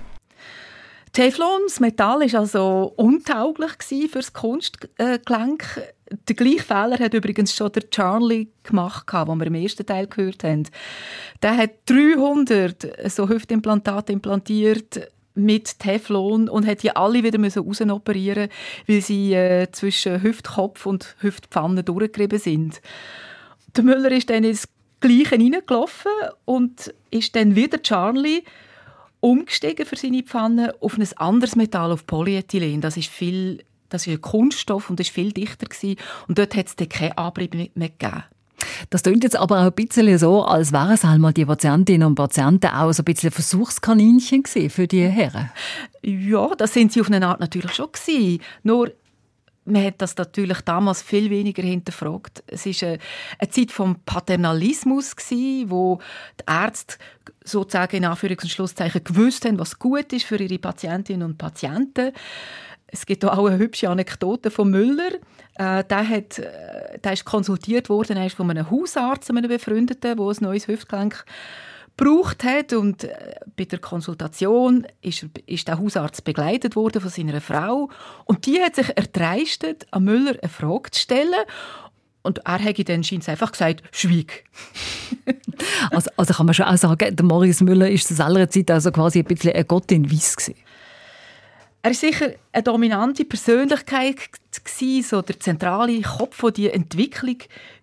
Teflon, 1.12 1.60
das 1.68 1.78
Metall, 1.78 2.20
war 2.20 2.40
also 2.40 2.94
untauglich 2.96 3.70
für 4.10 4.18
das 4.18 4.32
Kunstgelenk. 4.32 5.82
Den 6.28 6.36
gleichen 6.36 6.58
Fehler 6.58 6.98
hat 6.98 7.14
übrigens 7.14 7.54
schon 7.54 7.70
der 7.70 7.88
Charlie 7.90 8.48
gemacht, 8.64 9.06
den 9.12 9.38
wir 9.38 9.46
im 9.46 9.54
ersten 9.54 9.86
Teil 9.86 10.08
gehört 10.08 10.42
haben. 10.42 10.64
Der 11.42 11.56
hat 11.56 11.70
300 11.86 13.10
so 13.10 13.28
Hüftimplantate 13.28 14.12
implantiert 14.12 15.12
mit 15.34 15.78
Teflon 15.78 16.48
und 16.48 16.66
hat 16.66 16.82
die 16.82 16.94
alle 16.94 17.22
wieder 17.22 17.38
müssen 17.38 17.62
rausoperieren 17.62 18.48
weil 18.86 19.00
sie 19.00 19.32
äh, 19.32 19.70
zwischen 19.72 20.22
Hüftkopf 20.22 20.86
und 20.86 21.16
Hüftpfanne 21.20 21.82
durchgerieben 21.82 22.38
sind. 22.38 22.80
Der 23.76 23.84
Müller 23.84 24.10
ist 24.10 24.30
dann 24.30 24.44
ins 24.44 24.68
Gleiche 25.00 25.32
reingelaufen 25.32 26.12
und 26.44 26.94
ist 27.10 27.34
dann 27.34 27.56
wieder 27.56 27.82
Charlie 27.82 28.42
umgestiegen 29.20 29.86
für 29.86 29.96
seine 29.96 30.22
Pfanne 30.22 30.74
auf 30.80 30.98
ein 30.98 31.08
anderes 31.16 31.56
Metall, 31.56 31.92
auf 31.92 32.06
Polyethylen. 32.06 32.80
Das 32.80 32.96
ist 32.96 33.08
viel, 33.08 33.64
das 33.88 34.06
ist 34.06 34.12
ein 34.12 34.20
Kunststoff 34.20 34.90
und 34.90 35.00
ist 35.00 35.10
viel 35.10 35.32
dichter 35.32 35.66
gewesen. 35.66 35.96
und 36.28 36.38
dort 36.38 36.54
hat 36.54 36.66
es 36.66 36.76
dann 36.76 36.88
keinen 36.88 37.12
Abrieb 37.12 37.54
mehr 37.54 37.88
gegeben. 37.88 38.24
Das 38.90 39.02
klingt 39.02 39.24
jetzt 39.24 39.36
aber 39.36 39.60
auch 39.60 39.66
ein 39.66 39.72
bisschen 39.72 40.18
so, 40.18 40.44
als 40.44 40.72
wären 40.72 40.92
es 40.92 41.04
einmal 41.04 41.32
die 41.32 41.44
Patientinnen 41.44 42.06
und 42.06 42.14
Patienten 42.14 42.68
auch 42.68 42.92
so 42.92 43.02
ein 43.02 43.04
bisschen 43.04 43.30
Versuchskaninchen 43.30 44.42
gewesen 44.42 44.70
für 44.70 44.86
die 44.86 45.06
Herren. 45.06 45.50
Ja, 46.02 46.54
das 46.56 46.74
sind 46.74 46.92
sie 46.92 47.00
auf 47.00 47.10
eine 47.10 47.26
Art 47.26 47.40
natürlich 47.40 47.72
schon 47.72 47.90
gewesen. 47.92 48.40
Nur 48.62 48.92
man 49.64 49.84
hat 49.84 49.94
das 49.98 50.16
natürlich 50.16 50.60
damals 50.62 51.02
viel 51.02 51.30
weniger 51.30 51.62
hinterfragt. 51.62 52.42
Es 52.46 52.66
ist 52.66 52.82
eine, 52.82 52.98
eine 53.38 53.50
Zeit 53.50 53.70
vom 53.70 53.96
Paternalismus 54.04 55.14
gsi, 55.14 55.66
wo 55.68 56.00
die 56.40 56.44
Ärzte 56.52 56.96
sozusagen 57.44 57.96
in 57.96 58.04
Anführungs- 58.04 58.42
und 58.42 58.50
Schlusszeichen 58.50 59.04
gewusst 59.04 59.44
haben, 59.44 59.58
was 59.58 59.78
gut 59.78 60.12
ist 60.12 60.24
für 60.24 60.36
ihre 60.36 60.58
Patientinnen 60.58 61.22
und 61.22 61.38
Patienten. 61.38 62.12
Es 62.92 63.06
gibt 63.06 63.24
auch 63.24 63.46
eine 63.46 63.58
hübsche 63.58 63.88
Anekdote 63.88 64.50
von 64.50 64.70
Müller. 64.70 65.12
Äh, 65.54 65.82
der, 65.84 66.08
hat, 66.08 66.38
äh, 66.38 66.98
der 67.02 67.14
ist 67.14 67.24
konsultiert 67.24 67.88
worden 67.88 68.16
er 68.18 68.26
ist 68.26 68.36
von 68.36 68.48
einem 68.50 68.70
Hausarzt, 68.70 69.30
einem 69.30 69.48
Befreundeten, 69.48 70.16
der 70.16 70.26
ein 70.26 70.36
neues 70.40 70.68
Hüftgelenk 70.68 71.24
gebraucht 71.96 72.44
hat 72.44 72.72
und 72.72 73.04
äh, 73.04 73.34
bei 73.56 73.64
der 73.64 73.78
Konsultation 73.78 74.86
ist, 75.00 75.26
ist 75.46 75.68
der 75.68 75.78
Hausarzt 75.78 76.24
begleitet 76.24 76.76
worden 76.76 77.00
von 77.00 77.10
seiner 77.10 77.40
Frau 77.40 77.90
und 78.24 78.46
die 78.46 78.60
hat 78.60 78.76
sich 78.76 78.88
erdreistet, 78.96 79.86
an 79.90 80.04
Müller 80.04 80.36
eine 80.40 80.48
Frage 80.48 80.90
zu 80.90 81.00
stellen 81.00 81.44
und 82.22 82.38
er 82.46 82.58
hätte 82.58 82.84
dann 82.84 83.04
scheint 83.04 83.28
einfach 83.28 83.52
gesagt, 83.52 83.82
schwieg. 83.90 84.44
Also, 85.90 86.10
also 86.16 86.34
kann 86.34 86.46
man 86.46 86.54
schon 86.54 86.66
auch 86.66 86.76
sagen, 86.76 87.14
der 87.14 87.24
Maurice 87.24 87.62
Müller 87.62 87.88
ist 87.88 88.08
zu 88.08 88.14
seiner 88.14 88.48
Zeit 88.48 88.70
also 88.70 88.90
quasi 88.90 89.20
ein 89.20 89.24
bisschen 89.24 89.52
ein 89.52 89.66
Gott 89.66 89.92
in 89.92 90.10
Weiss 90.10 90.36
gewesen. 90.36 90.56
Er 91.84 91.90
ist 91.90 92.00
sicher 92.00 92.30
eine 92.52 92.62
dominante 92.62 93.24
Persönlichkeit 93.24 94.16
gewesen, 94.64 95.02
so 95.02 95.20
der 95.20 95.40
zentrale 95.40 96.00
Kopf, 96.02 96.40
der 96.40 96.50
die 96.52 96.70
Entwicklung 96.70 97.38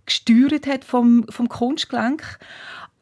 gesteuert 0.05 0.67
hat 0.67 0.85
vom, 0.85 1.25
vom 1.29 1.49
Kunstgelenk. 1.49 2.39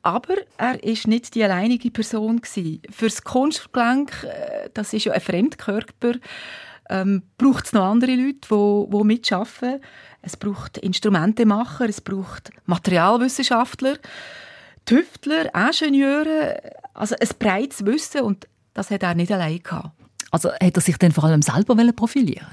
Aber 0.01 0.35
er 0.57 0.83
ist 0.83 1.05
nicht 1.05 1.35
die 1.35 1.43
alleinige 1.43 1.91
Person 1.91 2.41
gewesen. 2.41 2.81
Für 2.89 3.05
das 3.05 3.23
Kunstgelenk, 3.23 4.23
äh, 4.23 4.69
das 4.73 4.93
ist 4.93 5.05
ja 5.05 5.13
ein 5.13 5.21
Fremdkörper, 5.21 6.13
ähm, 6.89 7.21
braucht 7.37 7.67
es 7.67 7.73
noch 7.73 7.83
andere 7.83 8.15
Leute, 8.15 8.47
die, 8.49 8.97
die 8.97 9.03
mitarbeiten. 9.03 9.81
Es 10.23 10.35
braucht 10.35 10.79
Instrumentemacher, 10.79 11.87
es 11.89 12.01
braucht 12.01 12.49
Materialwissenschaftler, 12.65 13.97
Tüftler, 14.85 15.53
Ingenieure, 15.53 16.59
also 16.95 17.15
ein 17.19 17.29
breites 17.37 17.85
Wissen 17.85 18.21
und 18.21 18.47
das 18.73 18.89
hat 18.89 19.03
er 19.03 19.13
nicht 19.13 19.31
allein 19.31 19.61
gehabt. 19.61 19.91
Also 20.37 20.51
hat 20.51 20.75
er 20.75 20.81
sich 20.81 20.97
dann 20.99 21.11
vor 21.11 21.23
allem 21.23 21.41
selber 21.41 21.75
profilieren 21.93 22.45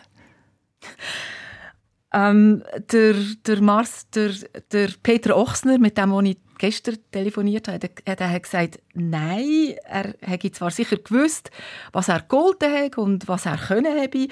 Ähm, 2.15 2.63
der, 2.93 3.15
der, 3.47 3.61
Mars, 3.61 4.09
der, 4.11 4.31
der 4.73 4.89
Peter 5.03 5.37
Ochsner, 5.37 5.79
mit 5.79 5.99
dem 5.99 6.19
ich 6.25 6.39
gestern 6.57 6.97
telefoniert 7.11 7.69
habe, 7.69 7.91
hat 8.09 8.21
er 8.21 8.41
gesagt, 8.41 8.79
nein, 8.95 9.75
er 9.85 10.15
hätte 10.21 10.53
zwar 10.53 10.71
sicher 10.71 10.97
gewusst, 10.97 11.51
was 11.93 12.09
er 12.09 12.21
gegolten 12.21 12.73
hat 12.73 12.97
und 12.97 13.29
was 13.29 13.45
er 13.45 13.59
können 13.59 14.01
habe, 14.01 14.29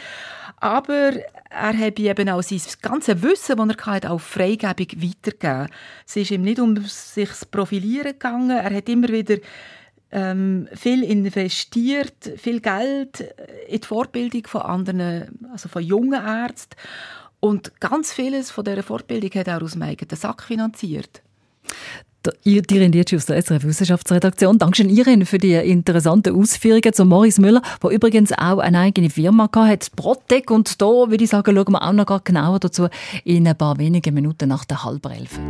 aber 0.56 1.12
er 1.50 1.78
habe 1.78 2.02
eben 2.02 2.28
auch 2.30 2.42
sein 2.42 2.60
ganzes 2.80 3.20
Wissen, 3.20 3.56
das 3.56 3.76
er 3.76 3.86
hatte, 3.86 4.10
auf 4.10 4.22
Freigebung 4.22 5.02
weitergegeben. 5.02 5.68
Es 6.06 6.16
ist 6.16 6.30
ihm 6.30 6.42
nicht 6.42 6.60
um 6.60 6.76
sich 6.86 7.32
zu 7.32 7.46
profilieren 7.46 8.12
gegangen, 8.12 8.50
er 8.50 8.74
hat 8.74 8.88
immer 8.88 9.08
wieder 9.08 9.36
ähm, 10.12 10.68
viel 10.74 11.02
investiert, 11.02 12.32
viel 12.36 12.60
Geld 12.60 13.20
in 13.68 13.80
die 13.80 13.86
Fortbildung 13.86 14.46
von 14.46 14.62
anderen, 14.62 15.46
also 15.50 15.68
von 15.68 15.82
jungen 15.82 16.22
Ärzten. 16.24 16.76
Und 17.40 17.80
ganz 17.80 18.12
vieles 18.12 18.50
von 18.50 18.64
dieser 18.64 18.82
Fortbildung 18.82 19.30
hat 19.32 19.48
er 19.48 19.62
aus 19.62 19.72
dem 19.72 19.82
eigenen 19.82 20.16
Sack 20.16 20.42
finanziert. 20.42 21.22
Irene 22.44 22.90
Dietschi 22.90 23.16
aus 23.16 23.26
der 23.26 23.42
SRF 23.42 23.64
Wissenschaftsredaktion. 23.64 24.58
Dankeschön, 24.58 24.88
Irene, 24.88 25.26
für 25.26 25.38
die 25.38 25.54
interessanten 25.54 26.36
Ausführungen 26.36 26.92
zu 26.92 27.04
Morris 27.04 27.38
Müller, 27.38 27.62
der 27.82 27.90
übrigens 27.90 28.32
auch 28.32 28.58
eine 28.58 28.78
eigene 28.78 29.10
Firma 29.10 29.48
hatte, 29.52 29.90
Protec. 29.96 30.50
Und 30.50 30.80
da 30.80 30.86
würde 30.86 31.24
ich 31.24 31.30
sagen, 31.30 31.56
schauen 31.56 31.72
wir 31.72 31.82
auch 31.82 31.92
noch 31.92 32.22
genauer 32.22 32.60
dazu 32.60 32.88
in 33.24 33.48
ein 33.48 33.56
paar 33.58 33.78
wenigen 33.78 34.14
Minuten 34.14 34.48
nach 34.48 34.64
der 34.64 34.84
halben 34.84 35.10
elf. 35.10 35.40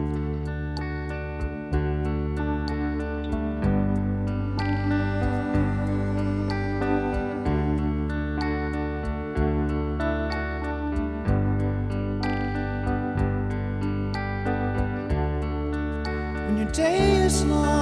Christmas. 17.33 17.82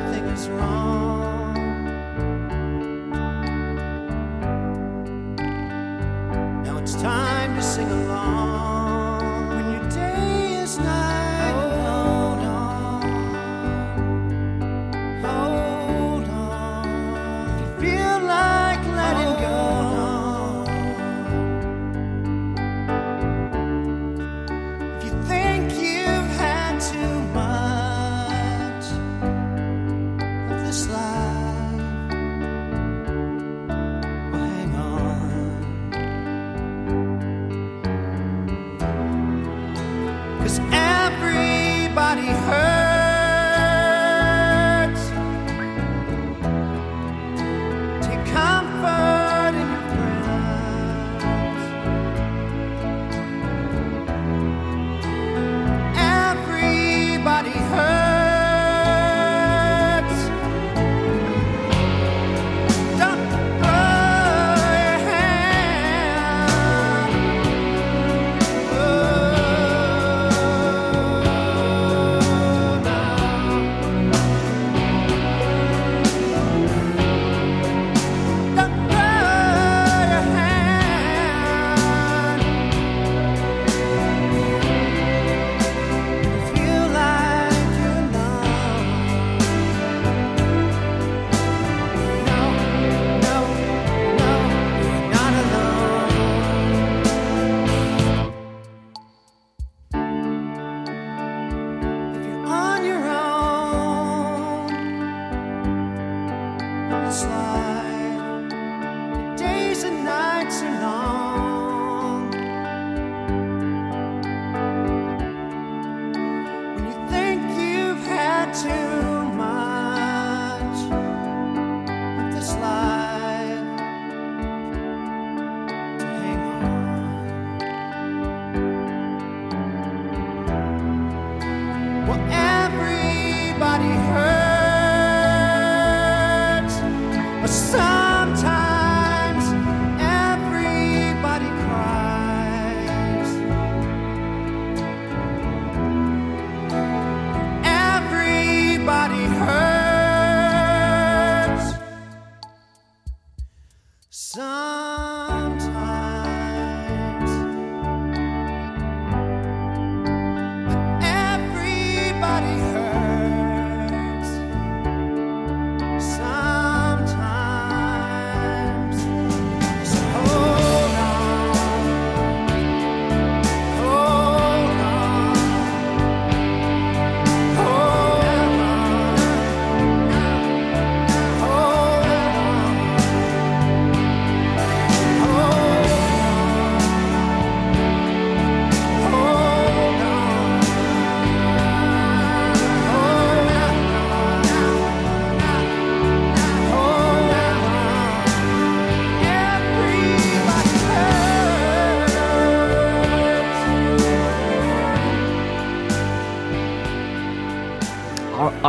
to 118.53 118.90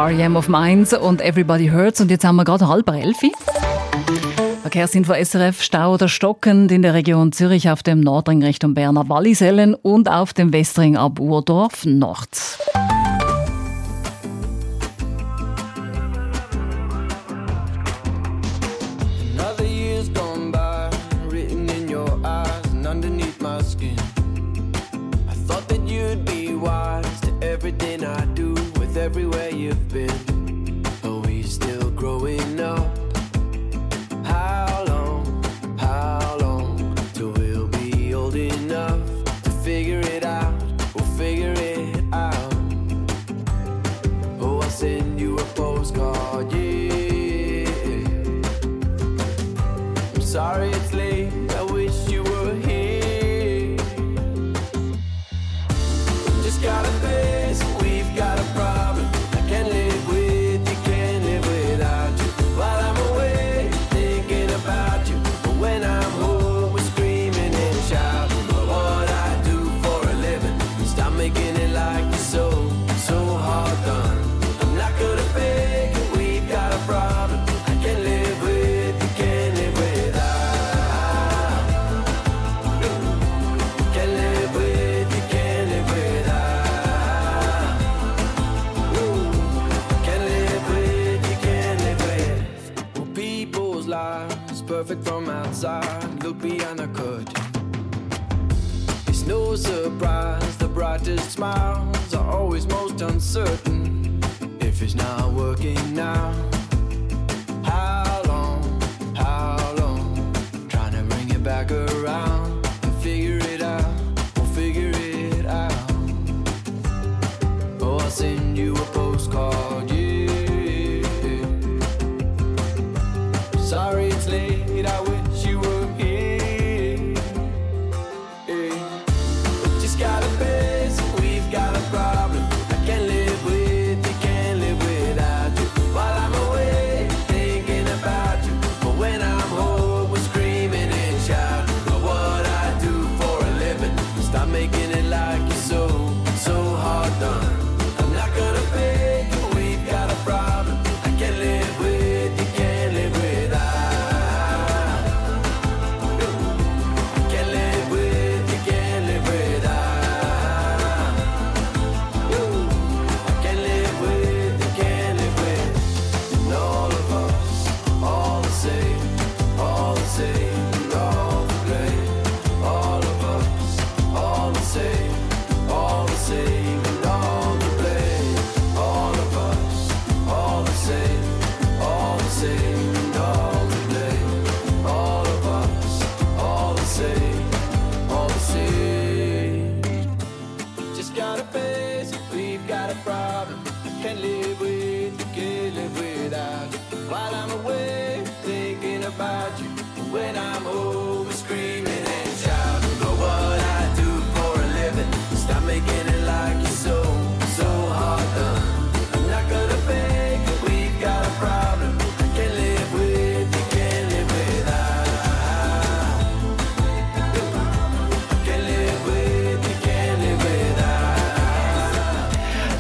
R.E.M. 0.03 0.35
of 0.35 0.49
Mainz 0.49 0.93
und 0.95 1.21
Everybody 1.21 1.69
Hurts. 1.69 2.01
Und 2.01 2.11
jetzt 2.11 2.25
haben 2.25 2.35
wir 2.35 2.45
gerade 2.45 2.67
halb 2.67 2.91
elf. 2.91 3.19
Verkehrsinfo 4.63 5.15
SRF 5.15 5.63
Stau 5.63 5.95
oder 5.95 6.09
stockend 6.09 6.73
in 6.73 6.83
der 6.83 6.93
Region 6.93 7.31
Zürich 7.31 7.71
auf 7.71 7.85
dem 7.85 8.01
Nordring 8.01 8.43
Richtung 8.43 8.75
Berner 8.75 9.09
Wallisellen 9.09 9.77
und 9.77 10.11
auf 10.11 10.33
dem 10.33 10.53
Westring 10.53 10.97
ab 10.97 11.21
Urdorf 11.21 11.85
Nord. 11.85 12.62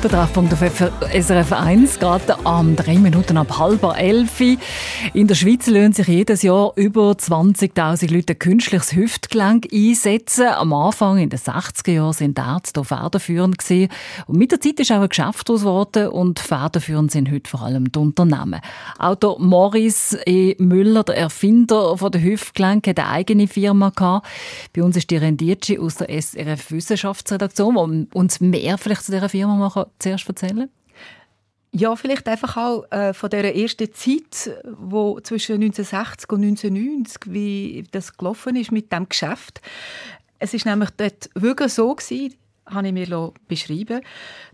Der 0.02 0.10
Treffpunkt 0.10 0.52
auf 0.52 0.58
SRF 0.60 1.52
1 1.52 2.00
geht 2.00 2.44
am 2.44 2.74
3 2.74 2.98
Minuten 2.98 3.36
ab 3.36 3.56
halb 3.56 3.84
elf. 3.96 4.40
In 4.40 5.28
der 5.28 5.36
Schweiz 5.36 5.68
lohnt 5.68 5.94
sich 5.94 6.08
jedes 6.08 6.42
Jahr 6.42 6.72
über 6.74 7.12
20.000 7.12 8.12
Leute 8.12 8.34
künstliches 8.34 8.94
Hüftgelenk 8.94 9.68
einsetzen. 9.72 10.48
Am 10.48 10.72
Anfang, 10.72 11.18
in 11.18 11.30
den 11.30 11.38
60er 11.38 11.92
Jahren, 11.92 12.12
sind 12.14 12.36
die 12.36 12.42
Ärzte 12.42 12.82
federführend 12.82 13.58
gewesen. 13.58 13.92
Und 14.26 14.38
mit 14.38 14.50
der 14.50 14.60
Zeit 14.60 14.80
ist 14.80 14.90
auch 14.90 15.02
ein 15.02 15.08
Geschäft 15.08 15.48
daraus 15.48 15.60
geworden 15.60 16.08
und 16.08 16.40
federführend 16.40 17.12
sind 17.12 17.30
heute 17.30 17.48
vor 17.48 17.62
allem 17.62 17.92
die 17.92 17.98
Unternehmen. 18.00 18.60
Der 19.00 19.36
Morris 19.38 20.16
E. 20.26 20.56
Müller, 20.58 21.04
der 21.04 21.16
Erfinder 21.16 21.96
von 21.96 22.10
der 22.10 22.22
Hüftgelenk, 22.24 22.88
hat 22.88 22.98
eine 22.98 23.08
eigene 23.08 23.46
Firma 23.46 23.90
gehabt. 23.90 24.26
Bei 24.74 24.82
uns 24.82 24.96
ist 24.96 25.10
die 25.10 25.16
Rendici 25.16 25.78
aus 25.78 25.94
der 25.94 26.08
SRF 26.08 26.72
Wissenschaftsredaktion, 26.72 28.08
die 28.10 28.16
uns 28.16 28.40
mehr 28.40 28.78
vielleicht 28.78 29.04
zu 29.04 29.12
dieser 29.12 29.28
Firma 29.28 29.70
kann 29.72 29.91
zuerst 29.98 30.28
erzählen 30.28 30.68
Ja, 31.72 31.96
vielleicht 31.96 32.28
einfach 32.28 32.56
auch 32.56 32.90
äh, 32.90 33.12
von 33.12 33.30
der 33.30 33.56
ersten 33.56 33.92
Zeit, 33.92 34.50
wo 34.64 35.20
zwischen 35.20 35.54
1960 35.54 36.30
und 36.30 36.42
1990, 36.42 37.32
wie 37.32 37.84
das 37.90 38.16
gelaufen 38.16 38.56
ist 38.56 38.72
mit 38.72 38.92
dem 38.92 39.08
Geschäft. 39.08 39.60
Es 40.38 40.54
ist 40.54 40.66
nämlich 40.66 40.90
dort 40.90 41.30
wirklich 41.34 41.72
so 41.72 41.94
gewesen, 41.94 42.34
habe 42.66 42.88
ich 42.88 42.92
mir 42.92 43.32
beschrieben, 43.48 44.02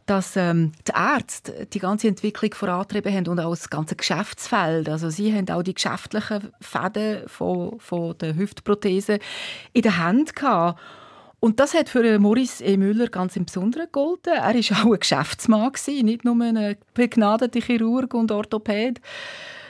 dass 0.07 0.37
ähm, 0.37 0.73
die 0.87 0.93
Ärzte 0.95 1.67
die 1.67 1.79
ganze 1.79 2.09
Entwicklung 2.09 2.55
vorantrieben 2.55 3.13
haben 3.13 3.29
und 3.29 3.41
auch 3.41 3.51
das 3.51 3.69
ganze 3.69 3.97
Geschäftsfeld. 3.97 4.89
Also 4.89 5.11
sie 5.11 5.33
haben 5.35 5.49
auch 5.51 5.63
die 5.63 5.75
geschäftlichen 5.75 6.53
Fäden 6.61 7.29
von, 7.29 7.79
von 7.79 8.17
der 8.19 8.35
Hüftprothese 8.35 9.19
in 9.73 9.83
der 9.83 9.99
Hand 9.99 10.35
gehabt. 10.35 10.81
Und 11.41 11.61
das 11.61 11.75
hat 11.75 11.89
für 11.89 12.19
Maurice 12.19 12.65
E. 12.65 12.77
Müller 12.77 13.09
ganz 13.09 13.37
im 13.37 13.45
Besonderen 13.45 13.87
gegolten. 13.87 14.33
Er 14.35 14.55
war 14.55 14.87
auch 14.87 14.93
ein 14.93 15.01
Geschäftsmann, 15.01 15.73
nicht 16.03 16.25
nur 16.25 16.35
ein 16.43 16.77
begnadeter 16.95 17.61
Chirurg 17.61 18.13
und 18.15 18.33
Orthopäd, 18.33 19.01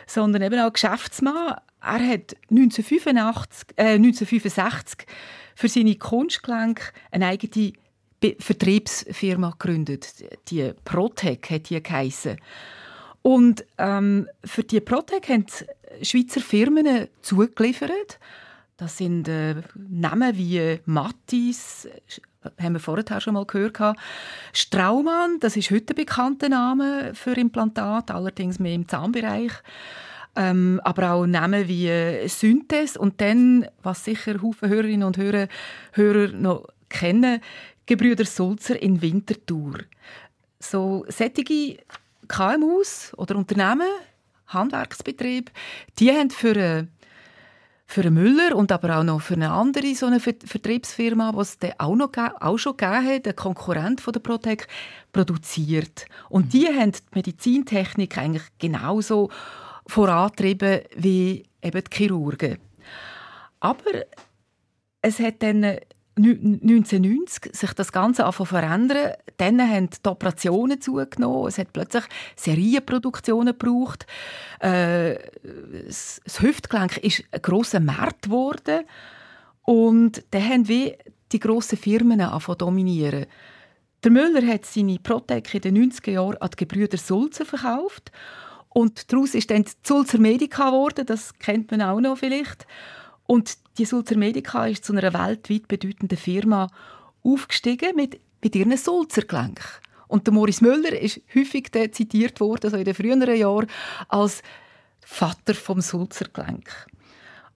sondern 0.07 0.43
eben 0.43 0.61
auch 0.61 0.73
Geschäftsmann. 0.73 1.57
Er 1.81 2.09
hat 2.09 2.37
1985, 2.51 3.69
äh, 3.77 3.95
1965 3.95 5.07
für 5.55 5.69
seine 5.69 5.97
Kunstgelenke 5.97 6.85
eine 7.11 7.27
eigene 7.27 7.73
Vertriebsfirma 8.39 9.51
gegründet. 9.51 10.25
Die 10.51 10.73
Protec 10.85 11.51
hat 11.51 11.71
die 11.71 11.83
geheissen. 11.83 12.39
Und 13.23 13.65
ähm, 13.77 14.29
für 14.45 14.65
die 14.65 14.81
Protec 14.81 15.29
haben 15.29 15.47
Schweizer 16.03 16.41
Firmen 16.41 17.09
zugeliefert. 17.21 18.19
Das 18.79 18.97
sind 18.97 19.27
äh, 19.27 19.57
Namen 19.75 20.37
wie 20.37 20.79
Mattis, 20.87 21.87
äh, 21.87 22.63
haben 22.63 22.75
wir 22.75 22.81
vorher 22.81 23.21
schon 23.21 23.35
mal 23.35 23.45
gehört. 23.45 23.77
Straumann, 24.53 25.41
das 25.41 25.57
ist 25.57 25.73
heute 25.73 25.95
ein 25.95 25.97
bekannter 25.97 26.49
Name 26.49 27.13
für 27.13 27.33
Implantat, 27.33 28.13
allerdings 28.13 28.61
mehr 28.61 28.75
im 28.75 28.87
Zahnbereich. 28.87 29.51
Ähm, 30.37 30.81
aber 30.85 31.11
auch 31.11 31.27
Namen 31.27 31.67
wie 31.67 31.89
äh, 31.89 32.29
Synthes 32.29 32.97
und 32.97 33.21
dann, 33.21 33.67
was 33.83 34.05
sicher 34.05 34.41
Haufen 34.41 34.69
Hörerinnen 34.69 35.03
und 35.09 35.17
Hörer, 35.17 35.49
Hörer 35.95 36.29
noch 36.29 36.69
kennen, 36.89 37.41
Gebrüder 37.85 38.27
Sulzer 38.27 38.81
in 38.81 39.03
Winterthur. 39.03 39.79
So 40.61 41.05
sättige 41.09 41.79
KMUs 42.29 43.13
oder 43.17 43.35
Unternehmen, 43.35 43.89
Handwerksbetrieb, 44.47 45.51
die 45.99 46.13
haben 46.13 46.31
für 46.31 46.51
eine 46.53 46.89
für 47.91 48.03
einen 48.03 48.15
Müller 48.15 48.55
und 48.55 48.71
aber 48.71 48.99
auch 48.99 49.03
noch 49.03 49.23
für 49.23 49.35
eine 49.35 49.51
andere 49.51 49.95
so 49.95 50.05
eine 50.05 50.21
Ver- 50.21 50.35
Vertriebsfirma, 50.45 51.33
die 51.33 51.41
es 51.41 51.59
auch, 51.79 51.97
noch, 51.97 52.11
auch 52.39 52.59
schon 52.59 52.77
gegeben 52.77 53.07
hat, 53.07 53.27
ein 53.27 53.35
Konkurrent 53.35 54.03
von 54.03 54.13
der 54.13 54.21
Protec, 54.21 54.69
produziert. 55.11 56.05
Und 56.29 56.53
die 56.53 56.67
haben 56.67 56.93
die 56.93 56.99
Medizintechnik 57.15 58.19
eigentlich 58.19 58.43
genauso 58.59 59.31
vorantrieben 59.87 60.83
wie 60.97 61.47
eben 61.63 61.83
die 61.83 61.97
Chirurgen. 61.97 62.59
Aber 63.61 64.05
es 65.01 65.19
hat 65.19 65.43
dann 65.43 65.79
1990 66.19 67.55
sich 67.55 67.73
das 67.73 67.93
Ganze 67.93 68.31
verändern. 68.33 69.13
Dann 69.37 69.61
haben 69.61 69.89
die 69.91 70.09
Operationen 70.09 70.81
zugenommen. 70.81 71.49
Es 71.49 71.59
hat 71.59 71.73
plötzlich 71.73 72.05
Serienproduktionen 72.37 73.57
gebraucht. 73.59 74.07
Äh, 74.61 75.17
das 75.87 76.21
Hüftgelenk 76.41 76.99
ist 76.99 77.25
ein 77.31 77.43
grosser 77.43 77.81
Markt 77.81 78.23
geworden. 78.23 78.85
Und 79.63 80.25
dann 80.31 80.49
haben 80.49 80.69
wir 80.69 80.97
die 81.33 81.41
grossen 81.41 81.79
Firmen 81.79 82.21
angefangen 82.21 82.59
dominieren. 82.59 83.27
Der 84.05 84.11
Müller 84.11 84.47
hat 84.47 84.65
seine 84.65 84.99
Protec 84.99 85.55
in 85.55 85.61
den 85.61 85.91
90er 85.91 86.13
Jahren 86.13 86.37
an 86.37 86.51
die 86.51 86.57
Gebrüder 86.57 86.99
Sulzer 86.99 87.45
verkauft. 87.45 88.13
Und 88.69 89.13
daraus 89.13 89.35
ist 89.35 89.51
dann 89.51 89.65
die 89.65 89.73
Sulzer 89.83 90.19
Medica 90.19 90.71
geworden, 90.71 91.05
das 91.07 91.35
kennt 91.39 91.71
man 91.71 91.83
auch 91.83 92.01
noch 92.01 92.19
vielleicht. 92.19 92.67
Und 93.27 93.59
die 93.79 93.85
Sulzer 93.85 94.17
Medica 94.17 94.67
ist 94.67 94.85
zu 94.85 94.93
einer 94.93 95.13
weltweit 95.13 95.69
bedeutenden 95.69 96.19
Firma 96.19 96.69
aufgestiegen 97.23 97.95
mit, 97.97 98.21
mit 98.43 98.57
ihren 98.57 98.77
Sulzergelenk. 98.77 99.61
Und 100.09 100.27
der 100.27 100.35
Moritz 100.35 100.61
Müller 100.61 100.99
ist 100.99 101.21
häufig 101.35 101.71
zitiert 101.93 102.41
worden, 102.41 102.65
also 102.65 102.77
in 102.77 102.85
den 102.85 102.95
früheren 102.95 103.37
Jahren, 103.37 103.67
als 104.09 104.43
Vater 105.01 105.55
vom 105.55 105.81
Sulzergelenk. 105.81 106.87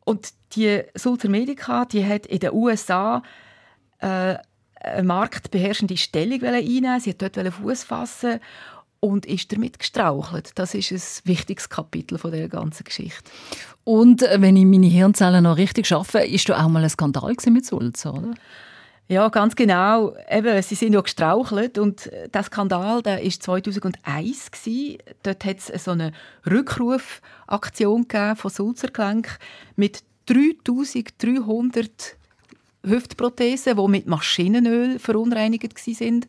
Und 0.05 0.33
die 0.55 0.83
Sulzer 0.95 1.29
Medica, 1.29 1.85
die 1.87 2.07
hat 2.07 2.27
in 2.27 2.41
den 2.41 2.53
USA 2.53 3.23
äh, 3.99 4.37
eine 4.75 5.03
marktbeherrschende 5.03 5.97
Stellung 5.97 6.43
einnehmen. 6.43 7.01
Sie 7.01 7.11
wollte 7.11 7.31
dort 7.31 7.55
Fuß 7.55 7.85
fassen 7.85 8.41
und 9.05 9.27
ist 9.27 9.53
damit 9.53 9.81
gestrauchelt. 9.81 10.53
Das 10.55 10.75
ist 10.75 10.93
ein 10.93 11.03
wichtiges 11.29 11.69
Kapitel 11.69 12.19
von 12.19 12.31
der 12.31 12.49
ganzen 12.49 12.85
Geschichte. 12.85 13.29
Und 13.83 14.23
äh, 14.23 14.41
wenn 14.41 14.55
ich 14.55 14.65
meine 14.65 14.87
Hirnzellen 14.87 15.43
noch 15.43 15.57
richtig 15.57 15.89
schaffe, 15.89 16.21
ist 16.21 16.49
da 16.49 16.65
auch 16.65 16.69
mal 16.69 16.85
ein 16.85 16.89
Skandal 16.89 17.35
mit 17.47 17.67
Sulzer, 17.67 18.15
oder? 18.15 18.35
Ja, 19.09 19.29
ganz 19.29 19.57
genau. 19.57 20.15
Eben, 20.31 20.63
sie 20.63 20.77
sind 20.77 20.93
ja 20.93 21.01
gestrauchelt 21.01 21.79
und 21.79 22.11
der 22.33 22.43
Skandal, 22.45 23.03
der 23.03 23.23
ist 23.23 23.43
2001 23.43 24.53
gsi. 24.53 24.99
Dort 25.25 25.45
hat 25.45 25.57
es 25.59 25.85
so 25.85 25.91
eine 25.91 26.13
Rückrufaktion 26.49 28.07
von 28.37 28.51
Sulzergelenk 28.51 29.39
mit 29.75 30.05
3300 30.27 31.91
Hüftprothesen, 32.87 33.77
die 33.77 33.89
mit 33.89 34.07
Maschinenöl 34.07 35.01
verunreinigt 35.01 35.77
sind. 35.79 36.29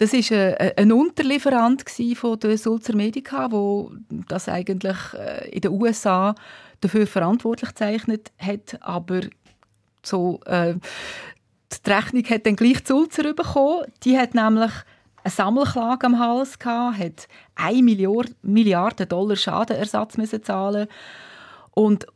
Das 0.00 0.14
ist 0.14 0.32
ein, 0.32 0.54
ein 0.78 0.92
Unterlieferant 0.92 1.84
der 1.86 2.56
Sulzer 2.56 2.96
Medica, 2.96 3.52
wo 3.52 3.92
das 4.28 4.48
eigentlich 4.48 4.96
äh, 5.12 5.50
in 5.50 5.60
den 5.60 5.72
USA 5.72 6.34
dafür 6.80 7.06
verantwortlich 7.06 7.68
gezeichnet 7.68 8.32
hat, 8.38 8.78
aber 8.80 9.20
so 10.02 10.40
äh, 10.46 10.76
die 11.84 11.90
Rechnung 11.90 12.24
hat 12.24 12.46
dann 12.46 12.56
gleich 12.56 12.78
Sulzer 12.82 13.34
bekommen. 13.34 13.84
Die 14.02 14.16
hat 14.16 14.34
nämlich 14.34 14.72
eine 15.22 15.30
Sammelklage 15.30 16.06
am 16.06 16.18
Hals 16.18 16.58
gehabt, 16.58 16.98
hat 16.98 17.28
1 17.56 17.82
Milliard, 17.82 18.30
Milliarde 18.40 19.04
Dollar 19.04 19.36
Schadenersatz 19.36 20.16
müssen 20.16 20.42
zahlen 20.42 20.88
und 21.72 22.06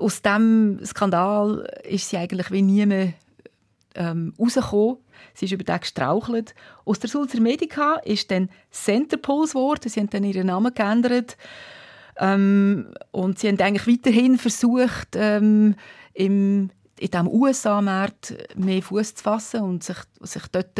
aus 0.00 0.20
dem 0.20 0.80
Skandal 0.84 1.64
ist 1.88 2.10
sie 2.10 2.16
eigentlich 2.16 2.50
wie 2.50 2.62
nie 2.62 2.86
mehr 2.86 3.12
ähm, 3.94 4.34
rausgekommen. 4.38 4.98
Sie 5.34 5.46
ist 5.46 5.52
über 5.52 5.64
den 5.64 5.80
gestrauchelt. 5.80 6.54
Aus 6.84 6.98
der 6.98 7.10
Sulzer 7.10 7.40
Medica 7.40 7.96
ist 7.96 8.30
dann 8.30 8.50
Centerpulse 8.70 9.54
geworden. 9.54 9.88
Sie 9.88 10.00
haben 10.00 10.10
dann 10.10 10.24
ihren 10.24 10.46
Namen 10.46 10.74
geändert. 10.74 11.36
Ähm, 12.18 12.92
und 13.10 13.38
sie 13.38 13.48
haben 13.48 13.60
eigentlich 13.60 13.86
weiterhin 13.86 14.38
versucht, 14.38 15.14
ähm, 15.14 15.74
im, 16.12 16.70
in 16.98 17.10
diesem 17.10 17.28
USA-Markt 17.28 18.34
mehr 18.56 18.82
Fuß 18.82 19.14
zu 19.14 19.22
fassen 19.22 19.62
und 19.62 19.82
sich, 19.82 19.98
sich, 20.20 20.46
dort, 20.48 20.78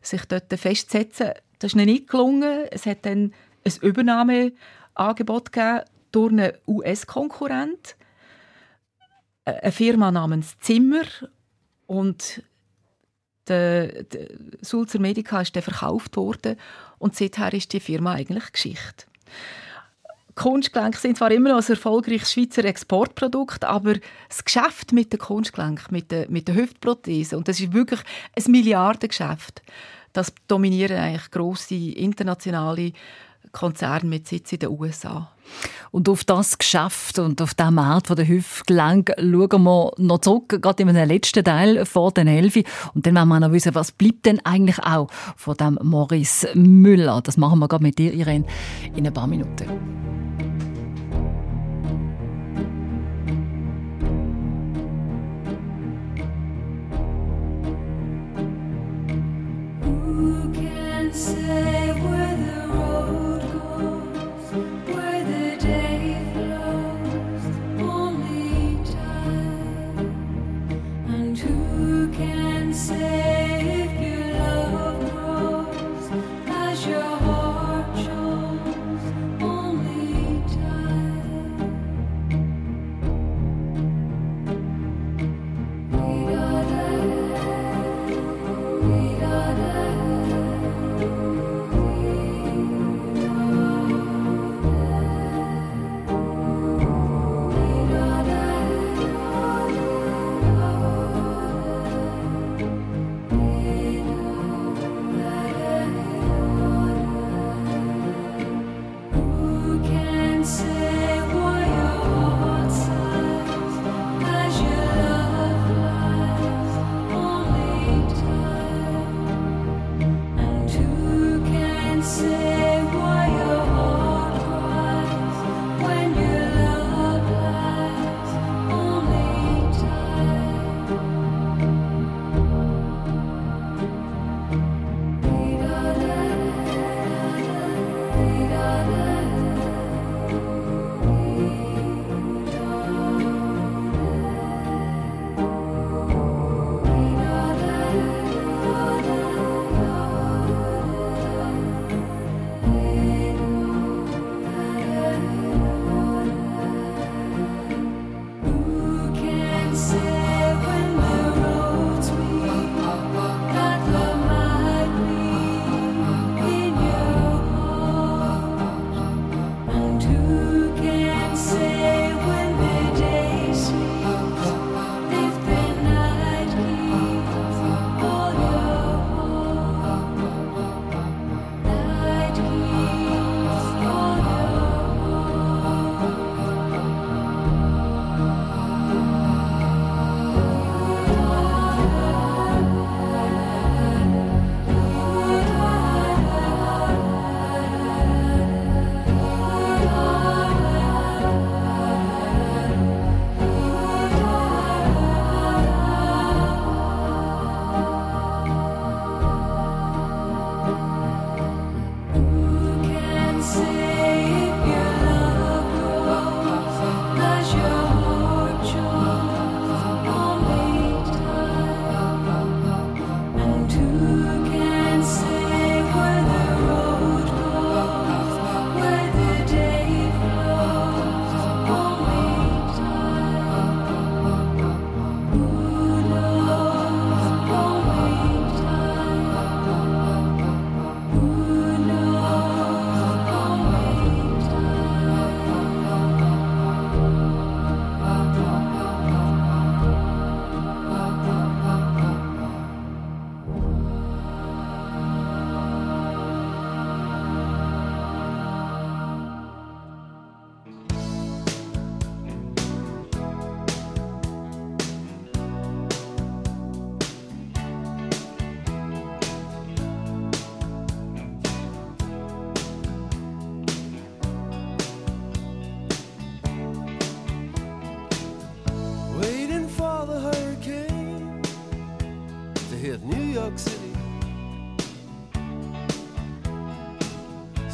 sich 0.00 0.24
dort 0.24 0.52
festzusetzen. 0.52 1.32
Das 1.58 1.72
ist 1.72 1.74
ihnen 1.74 1.86
nicht 1.86 2.08
gelungen. 2.08 2.66
Es 2.70 2.86
hat 2.86 3.04
dann 3.04 3.32
ein 3.64 3.72
Übernahmeangebot 3.82 5.52
gegeben 5.52 5.80
durch 6.12 6.32
einen 6.32 6.52
US-Konkurrent, 6.66 7.96
eine 9.44 9.72
Firma 9.72 10.10
namens 10.10 10.58
Zimmer 10.60 11.04
und 11.90 12.44
der, 13.48 14.04
der 14.04 14.28
Sulzer 14.60 15.00
Medica 15.00 15.40
ist 15.40 15.56
dann 15.56 15.64
verkauft 15.64 16.16
worden 16.16 16.56
und 16.98 17.16
seither 17.16 17.52
ist 17.52 17.72
die 17.72 17.80
Firma 17.80 18.12
eigentlich 18.12 18.52
Geschichte. 18.52 19.06
Kunstgelenke 20.36 20.98
sind 20.98 21.18
zwar 21.18 21.32
immer 21.32 21.50
noch 21.50 21.58
ein 21.58 21.68
erfolgreiches 21.68 22.32
Schweizer 22.32 22.64
Exportprodukt, 22.64 23.64
aber 23.64 23.94
das 24.28 24.44
Geschäft 24.44 24.92
mit 24.92 25.12
den 25.12 25.18
Kunstgelenken, 25.18 25.88
mit 25.90 26.12
den, 26.12 26.30
mit 26.32 26.46
den 26.46 26.54
Hüftprothesen, 26.54 27.38
und 27.38 27.48
das 27.48 27.58
ist 27.58 27.72
wirklich 27.72 28.00
ein 28.36 28.52
Milliardengeschäft, 28.52 29.60
das 30.12 30.32
dominieren 30.46 30.96
eigentlich 30.96 31.30
grosse 31.32 31.74
internationale 31.74 32.92
Konzerne 33.52 34.08
mit 34.08 34.28
Sitz 34.28 34.52
in 34.52 34.60
den 34.60 34.70
USA. 34.70 35.30
Und 35.90 36.08
auf 36.08 36.24
das 36.24 36.58
Geschäft 36.58 37.18
und 37.18 37.42
auf 37.42 37.54
den 37.54 37.74
Markt 37.74 38.06
von 38.06 38.16
der 38.16 38.28
Hüftgelenk 38.28 39.12
schauen 39.18 39.62
wir 39.64 39.92
noch 39.98 40.18
zurück, 40.18 40.60
gerade 40.62 40.82
in 40.82 40.88
einem 40.88 41.08
letzten 41.08 41.44
Teil 41.44 41.84
vor 41.84 42.12
den 42.12 42.28
Elfi. 42.28 42.64
Und 42.94 43.06
dann 43.06 43.16
wollen 43.16 43.28
wir 43.28 43.40
noch 43.40 43.52
wissen, 43.52 43.74
was 43.74 43.92
bleibt 43.92 44.26
denn 44.26 44.40
eigentlich 44.44 44.78
auch 44.80 45.08
von 45.36 45.56
dem 45.56 45.78
Morris 45.82 46.46
Müller? 46.54 47.20
Das 47.22 47.36
machen 47.36 47.58
wir 47.58 47.68
gerade 47.68 47.82
mit 47.82 47.98
dir, 47.98 48.12
Irene, 48.12 48.44
in 48.94 49.06
ein 49.06 49.12
paar 49.12 49.26
Minuten. 49.26 49.66
Who 59.82 60.52
can 60.52 61.12
say 61.12 62.19
say 72.80 73.19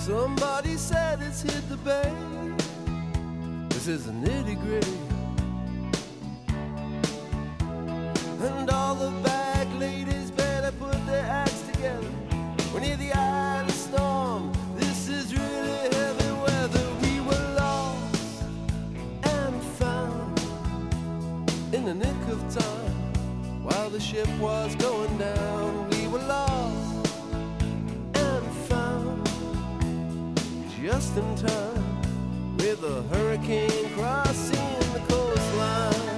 Somebody 0.06 0.76
said 0.76 1.20
it's 1.20 1.42
hit 1.42 1.68
the 1.68 1.76
bay. 1.78 2.12
This 3.70 3.88
is 3.88 4.06
a 4.06 4.12
nitty 4.12 4.54
gritty. 4.62 4.98
And 8.40 8.70
all 8.70 8.94
the 8.94 9.10
back 9.24 9.66
ladies 9.80 10.30
better 10.30 10.70
put 10.78 10.94
their 11.06 11.26
acts 11.26 11.62
together. 11.62 12.06
When 12.70 12.84
near 12.84 12.96
the 12.96 13.12
eye 13.14 13.62
of 13.62 13.66
the 13.66 13.72
storm, 13.72 14.52
this 14.76 15.08
is 15.08 15.34
really 15.34 15.96
heavy 15.96 16.32
weather. 16.44 16.86
We 17.02 17.18
were 17.22 17.54
lost 17.58 18.44
and 19.24 19.60
found 19.80 20.40
in 21.72 21.84
the 21.84 21.94
nick 21.94 22.22
of 22.28 22.40
time 22.54 23.64
while 23.64 23.90
the 23.90 23.98
ship 23.98 24.28
was 24.38 24.72
going 24.76 25.18
down. 25.18 25.90
We 25.90 26.06
were 26.06 26.20
lost 26.20 26.65
just 30.86 31.16
in 31.16 31.34
time 31.34 32.56
with 32.58 32.80
a 32.84 33.02
hurricane 33.10 33.90
crossing 33.96 34.92
the 34.92 35.00
coastline. 35.08 36.15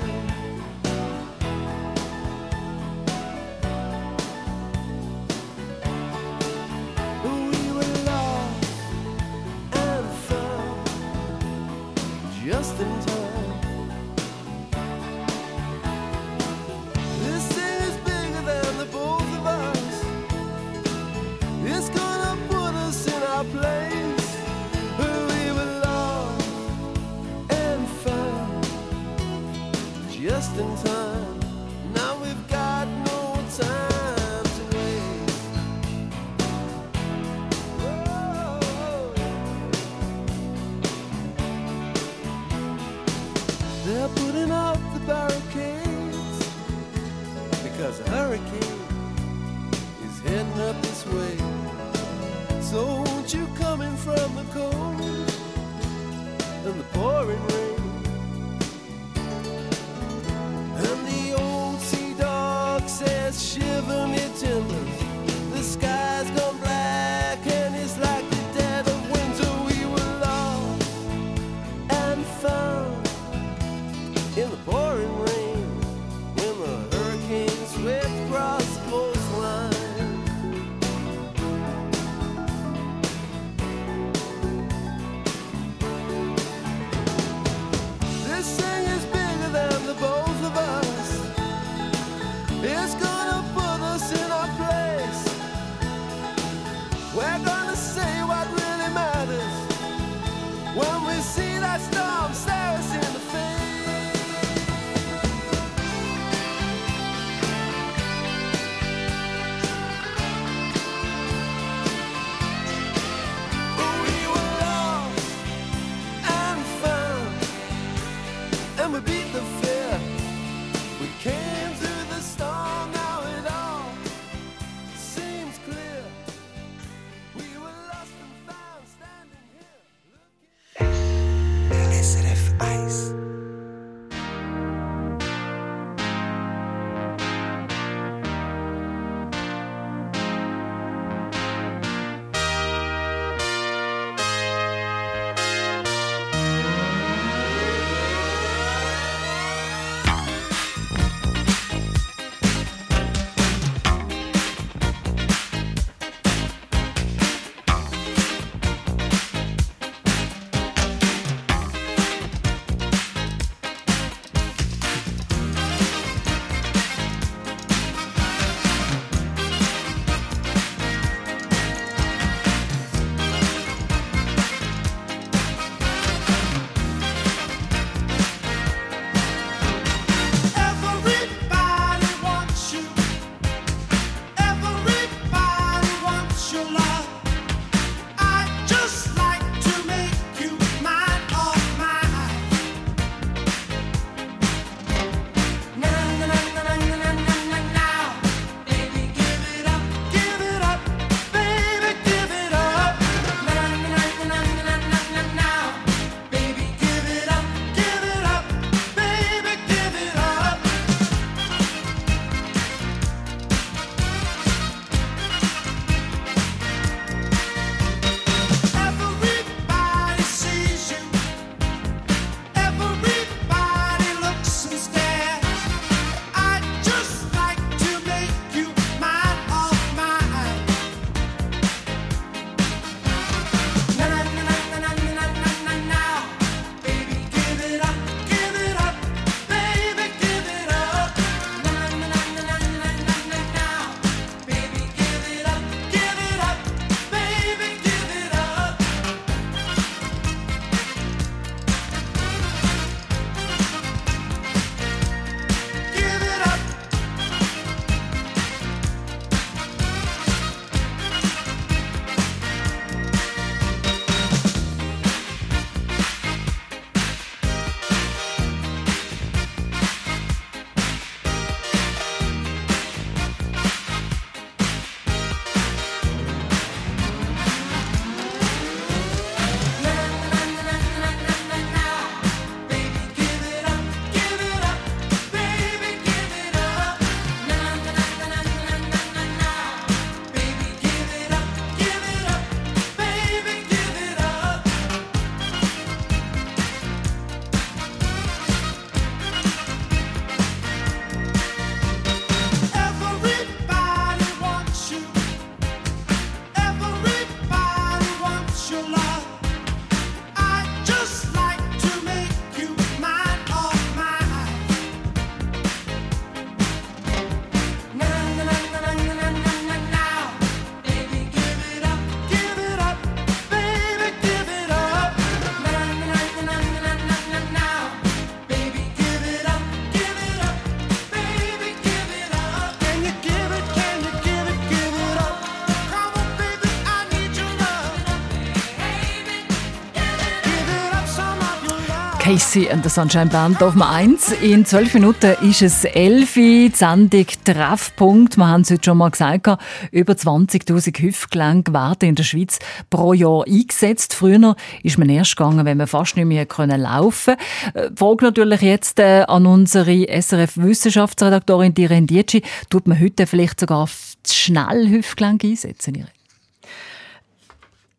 Casey 342.38 342.70
and 342.70 342.84
the 342.84 342.88
Sunshine 342.88 343.26
Band 343.30 343.60
auf 343.64 343.72
dem 343.72 343.82
1. 343.82 344.30
In 344.42 344.64
zwölf 344.64 344.94
Minuten 344.94 345.34
ist 345.42 345.60
es 345.60 345.84
11 345.84 346.36
Uhr, 346.36 346.42
die 346.42 346.72
Sendung 346.72 347.26
Treffpunkt. 347.42 348.36
Wir 348.36 348.46
haben 348.46 348.60
es 348.60 348.70
heute 348.70 348.84
schon 348.84 348.98
mal 348.98 349.10
gesagt, 349.10 349.48
über 349.90 350.12
20'000 350.12 351.02
Hüftgelenke 351.02 351.72
werden 351.72 352.10
in 352.10 352.14
der 352.14 352.22
Schweiz 352.22 352.60
pro 352.90 353.12
Jahr 353.12 353.44
eingesetzt. 353.44 354.14
Früher 354.14 354.54
ist 354.84 354.98
man 354.98 355.08
erst 355.08 355.36
gegangen, 355.36 355.66
wenn 355.66 355.78
man 355.78 355.88
fast 355.88 356.14
nicht 356.14 356.26
mehr 356.26 356.46
können 356.46 356.80
laufen 356.80 357.34
konnte. 357.74 357.90
Die 357.90 357.96
Frage 357.96 358.24
natürlich 358.26 358.60
jetzt 358.60 359.00
äh, 359.00 359.24
an 359.26 359.44
unsere 359.44 360.06
SRF-Wissenschaftsredaktorin 360.08 361.74
Diren 361.74 362.06
Dietschi. 362.06 362.42
Tut 362.70 362.86
man 362.86 363.00
heute 363.00 363.26
vielleicht 363.26 363.58
sogar 363.58 363.88
zu 364.22 364.34
schnell 364.34 364.88
Hüftgelenke 364.88 365.48
einsetzen? 365.48 365.96
Irene? 365.96 366.17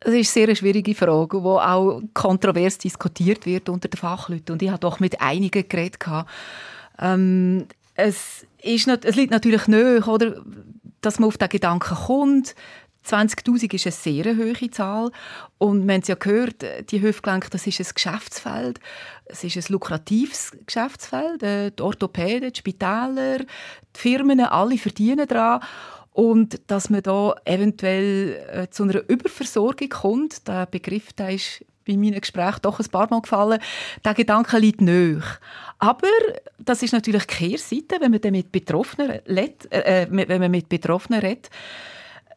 Das 0.01 0.13
ist 0.13 0.37
eine 0.37 0.47
sehr 0.47 0.55
schwierige 0.55 0.95
Frage, 0.95 1.39
die 1.39 1.45
auch 1.45 2.01
kontrovers 2.13 2.77
diskutiert 2.77 3.45
wird 3.45 3.67
unter 3.67 3.89
den 3.89 3.97
Fachleuten. 3.97 4.53
Und 4.53 4.61
ich 4.61 4.69
habe 4.69 4.79
doch 4.79 4.99
mit 4.99 5.19
einigen 5.19 5.67
geredet. 5.67 5.99
Ähm, 6.99 7.67
es, 7.95 8.45
ist 8.61 8.87
nicht, 8.87 9.03
es 9.03 9.15
liegt 9.15 9.31
natürlich 9.31 9.67
nahe, 9.67 10.01
oder, 10.03 10.41
dass 11.01 11.19
man 11.19 11.27
auf 11.27 11.37
den 11.37 11.49
Gedanken 11.49 11.95
kommt. 11.95 12.55
20'000 13.05 13.73
ist 13.73 13.85
eine 13.85 13.91
sehr 13.91 14.37
hohe 14.37 14.71
Zahl. 14.71 15.11
Und 15.57 15.87
wir 15.87 15.93
haben 15.93 16.01
es 16.01 16.07
ja 16.07 16.15
gehört, 16.15 16.63
die 16.91 17.01
Hüftgelenke, 17.01 17.49
das 17.49 17.65
ist 17.65 17.79
ein 17.79 17.87
Geschäftsfeld. 17.93 18.79
Es 19.25 19.43
ist 19.43 19.57
ein 19.57 19.73
lukratives 19.73 20.51
Geschäftsfeld. 20.65 21.43
Äh, 21.43 21.71
Die 21.71 21.81
Orthopäden, 21.81 22.51
die 22.51 22.59
Spitäler, 22.59 23.39
die 23.39 23.45
Firmen, 23.93 24.39
alle 24.41 24.77
verdienen 24.77 25.27
daran. 25.27 25.61
Und 26.19 26.59
dass 26.67 26.89
man 26.89 27.01
da 27.01 27.33
eventuell 27.45 28.45
äh, 28.51 28.69
zu 28.69 28.83
einer 28.83 29.09
Überversorgung 29.09 29.87
kommt, 29.87 30.45
der 30.49 30.65
Begriff 30.65 31.13
der 31.13 31.29
ist 31.29 31.63
bei 31.87 31.95
meinen 31.95 32.19
Gesprächen 32.19 32.59
doch 32.61 32.77
ein 32.77 32.89
paar 32.89 33.09
Mal 33.09 33.21
gefallen, 33.21 33.61
der 34.03 34.13
Gedanke 34.15 34.59
liegt 34.59 34.81
nahe. 34.81 35.23
Aber 35.77 36.09
das 36.57 36.83
ist 36.83 36.91
natürlich 36.91 37.25
die 37.25 37.35
Kehrseite, 37.35 38.01
wenn 38.01 38.11
man 38.11 38.33
mit 38.33 38.51
Betroffenen 38.51 39.21
redet, 39.29 39.71
äh, 39.71 40.03
äh, 40.03 40.07
wenn 40.11 40.41
man 40.41 40.51
mit 40.51 40.67
Betroffenen 40.67 41.21
redet. 41.21 41.49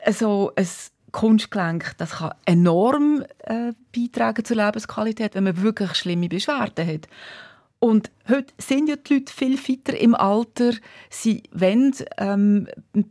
Also 0.04 0.52
ein 0.54 0.68
Kunstgelenk, 1.10 1.94
das 1.98 2.12
kann 2.12 2.34
enorm 2.44 3.24
äh, 3.40 3.72
beitragen 3.92 4.44
zur 4.44 4.58
Lebensqualität, 4.58 5.34
wenn 5.34 5.42
man 5.42 5.60
wirklich 5.60 5.96
schlimme 5.96 6.28
Beschwerden 6.28 6.86
hat. 6.86 7.08
Und 7.82 8.12
heute 8.28 8.54
sind 8.58 8.88
ja 8.88 8.94
die 8.94 9.14
Leute 9.14 9.32
viel 9.32 9.58
fitter 9.58 9.98
im 9.98 10.14
Alter. 10.14 10.70
Sie 11.10 11.42
wollen 11.50 11.92
ähm, 12.16 12.68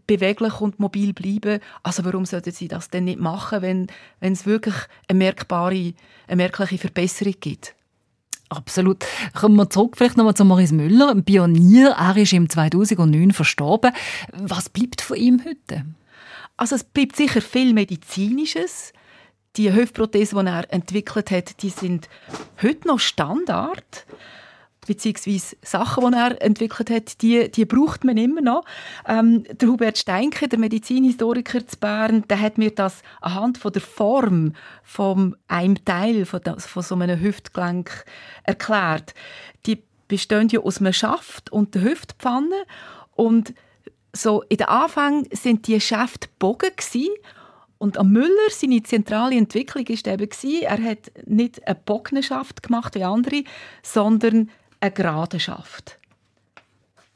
beweglich 0.07 0.61
und 0.61 0.79
mobil 0.79 1.11
bleiben. 1.11 1.59
Also 1.83 2.05
warum 2.05 2.23
sollten 2.23 2.53
sie 2.53 2.69
das 2.69 2.89
denn 2.89 3.03
nicht 3.03 3.19
machen, 3.19 3.61
wenn, 3.63 3.87
wenn 4.21 4.31
es 4.31 4.45
wirklich 4.45 4.75
eine 5.09 5.17
merkbare, 5.17 5.93
eine 6.27 6.37
merkliche 6.37 6.77
Verbesserung 6.77 7.35
gibt? 7.41 7.75
Absolut. 8.47 9.05
Kommen 9.33 9.57
wir 9.57 9.69
zurück 9.69 9.97
vielleicht 9.97 10.15
nochmal 10.15 10.35
zu 10.35 10.45
Maurice 10.45 10.73
Müller, 10.73 11.09
ein 11.09 11.25
Pionier. 11.25 11.89
Er 11.99 12.15
ist 12.15 12.31
im 12.31 12.49
2009 12.49 13.31
verstorben. 13.31 13.91
Was 14.31 14.69
bleibt 14.69 15.01
von 15.01 15.17
ihm 15.17 15.43
heute? 15.45 15.83
Also 16.55 16.75
es 16.75 16.85
bleibt 16.85 17.17
sicher 17.17 17.41
viel 17.41 17.73
Medizinisches. 17.73 18.93
Die 19.57 19.73
Hüftprothesen, 19.73 20.45
die 20.45 20.49
er 20.49 20.73
entwickelt 20.73 21.29
hat, 21.29 21.61
die 21.61 21.71
sind 21.71 22.07
heute 22.61 22.87
noch 22.87 22.99
Standard 22.99 24.05
beziehungsweise 24.85 25.55
Sachen, 25.61 26.11
die 26.11 26.17
er 26.17 26.41
entwickelt 26.41 26.89
hat, 26.89 27.21
die, 27.21 27.49
die 27.51 27.65
braucht 27.65 28.03
man 28.03 28.17
immer 28.17 28.41
noch. 28.41 28.65
Ähm, 29.07 29.43
der 29.51 29.69
Hubert 29.69 29.97
Steinke, 29.97 30.47
der 30.47 30.59
Medizinhistoriker 30.59 31.65
zu 31.65 31.77
Bern, 31.77 32.23
der 32.27 32.41
hat 32.41 32.57
mir 32.57 32.71
das 32.71 33.01
anhand 33.21 33.57
von 33.57 33.71
der 33.71 33.81
Form 33.81 34.53
von 34.83 35.35
einem 35.47 35.83
Teil 35.85 36.25
von, 36.25 36.41
das, 36.43 36.65
von 36.65 36.83
so 36.83 36.95
einem 36.95 37.19
Hüftgelenk 37.19 38.05
erklärt. 38.43 39.13
Die 39.65 39.83
bestehen 40.07 40.49
ja 40.49 40.59
aus 40.61 40.79
einem 40.79 40.93
Schaft 40.93 41.51
und 41.51 41.75
der 41.75 41.83
Hüftpfanne 41.83 42.65
und 43.15 43.53
so 44.13 44.41
in 44.49 44.57
den 44.57 44.67
Anfang 44.67 45.25
sind 45.31 45.67
die 45.67 45.79
Schäfte 45.79 46.27
Bogen 46.37 46.71
und 47.81 47.97
am 47.97 48.11
Müller, 48.11 48.27
seine 48.51 48.83
zentrale 48.83 49.35
Entwicklung 49.35 49.87
war 49.89 50.13
eben, 50.13 50.61
er 50.61 50.83
hat 50.83 51.11
nicht 51.25 51.65
eine 51.65 51.73
Bognenschaft 51.73 52.61
gemacht 52.61 52.93
wie 52.93 53.03
andere, 53.03 53.43
sondern 53.81 54.51
eine 54.81 54.91
gerade 54.91 55.39
Schaft. 55.39 55.97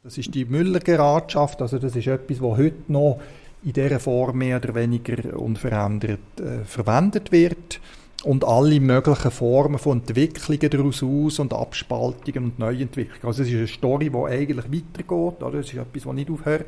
Das 0.03 0.17
ist 0.17 0.33
die 0.33 0.45
Müller-Geradschaft, 0.45 1.61
also 1.61 1.79
das 1.79 1.95
ist 1.95 2.07
etwas, 2.07 2.39
was 2.39 2.57
heute 2.57 2.91
noch 2.91 3.19
in 3.63 3.73
dieser 3.73 3.99
Form 3.99 4.37
mehr 4.37 4.57
oder 4.57 4.75
weniger 4.75 5.37
unverändert 5.37 6.19
äh, 6.39 6.63
verwendet 6.63 7.31
wird 7.31 7.79
und 8.23 8.45
alle 8.45 8.79
möglichen 8.79 9.31
Formen 9.31 9.79
von 9.79 9.99
Entwicklungen 9.99 10.69
daraus 10.69 11.01
aus 11.01 11.39
und 11.39 11.53
Abspaltungen 11.53 12.51
und 12.51 12.59
Neuentwicklungen. 12.59 13.25
Also 13.25 13.41
es 13.41 13.49
ist 13.49 13.55
eine 13.55 13.67
Story, 13.67 14.11
die 14.11 14.17
eigentlich 14.17 14.65
weitergeht, 14.65 15.43
oder? 15.43 15.59
es 15.59 15.67
ist 15.67 15.73
etwas, 15.73 16.03
das 16.03 16.13
nicht 16.13 16.29
aufhört. 16.29 16.65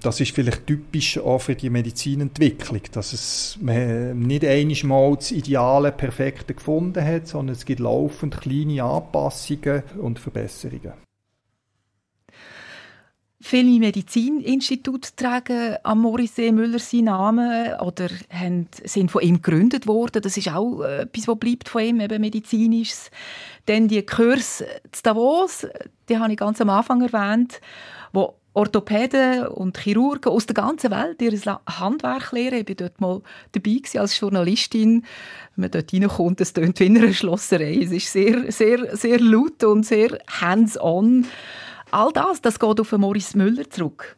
Das 0.00 0.20
ist 0.20 0.32
vielleicht 0.32 0.66
typisch 0.66 1.18
auch 1.18 1.40
für 1.40 1.56
die 1.56 1.70
Medizinentwicklung, 1.70 2.82
dass 2.92 3.12
es 3.12 3.58
man 3.60 4.20
nicht 4.20 4.44
einmal 4.44 5.16
das 5.16 5.32
Ideale, 5.32 5.90
Perfekte 5.90 6.54
gefunden 6.54 7.04
hat, 7.04 7.26
sondern 7.26 7.56
es 7.56 7.64
gibt 7.64 7.80
laufend 7.80 8.40
kleine 8.40 8.84
Anpassungen 8.84 9.82
und 10.00 10.20
Verbesserungen. 10.20 10.92
Viele 13.40 13.78
Medizininstitute 13.78 15.10
tragen 15.16 15.76
am 15.84 16.04
E. 16.36 16.52
Müller 16.52 16.78
seinen 16.80 17.04
Namen 17.04 17.72
oder 17.80 18.08
sind 18.84 19.10
von 19.10 19.22
ihm 19.22 19.36
gegründet 19.36 19.86
worden. 19.86 20.22
Das 20.22 20.36
ist 20.36 20.48
auch 20.48 20.82
äh, 20.82 21.02
etwas, 21.02 21.28
was 21.28 21.38
bleibt 21.38 21.68
von 21.68 21.82
ihm, 21.82 22.00
eben 22.00 22.20
medizinisches. 22.20 23.10
Dann 23.66 23.86
die 23.86 24.04
Kurs 24.04 24.64
zu 24.90 25.02
Davos, 25.02 25.66
die 26.08 26.18
habe 26.18 26.32
ich 26.32 26.38
ganz 26.38 26.60
am 26.60 26.68
Anfang 26.68 27.00
erwähnt, 27.00 27.60
wo 28.12 28.34
Orthopäden 28.58 29.46
und 29.46 29.78
Chirurgen 29.78 30.32
aus 30.32 30.46
der 30.46 30.54
ganzen 30.54 30.90
Welt 30.90 31.22
ihr 31.22 31.32
Handwerk 31.66 32.32
lehren. 32.32 32.58
Ich 32.58 32.68
war 32.68 32.74
dort 32.74 33.00
mal 33.00 33.22
dabei 33.52 33.74
gewesen 33.74 33.98
als 33.98 34.18
Journalistin. 34.18 35.04
Wenn 35.54 35.62
man 35.62 35.70
dort 35.70 35.92
reinkommt, 35.92 36.40
es 36.40 36.52
tönt 36.52 36.80
wie 36.80 36.86
in 36.86 36.98
einer 36.98 37.12
Schlosserei. 37.12 37.78
Es 37.80 37.92
ist 37.92 38.12
sehr, 38.12 38.50
sehr, 38.50 38.96
sehr 38.96 39.20
laut 39.20 39.62
und 39.62 39.86
sehr 39.86 40.18
hands-on. 40.40 41.26
All 41.92 42.10
das, 42.12 42.42
das 42.42 42.58
geht 42.58 42.80
auf 42.80 42.90
Maurice 42.90 43.38
Müller 43.38 43.70
zurück. 43.70 44.16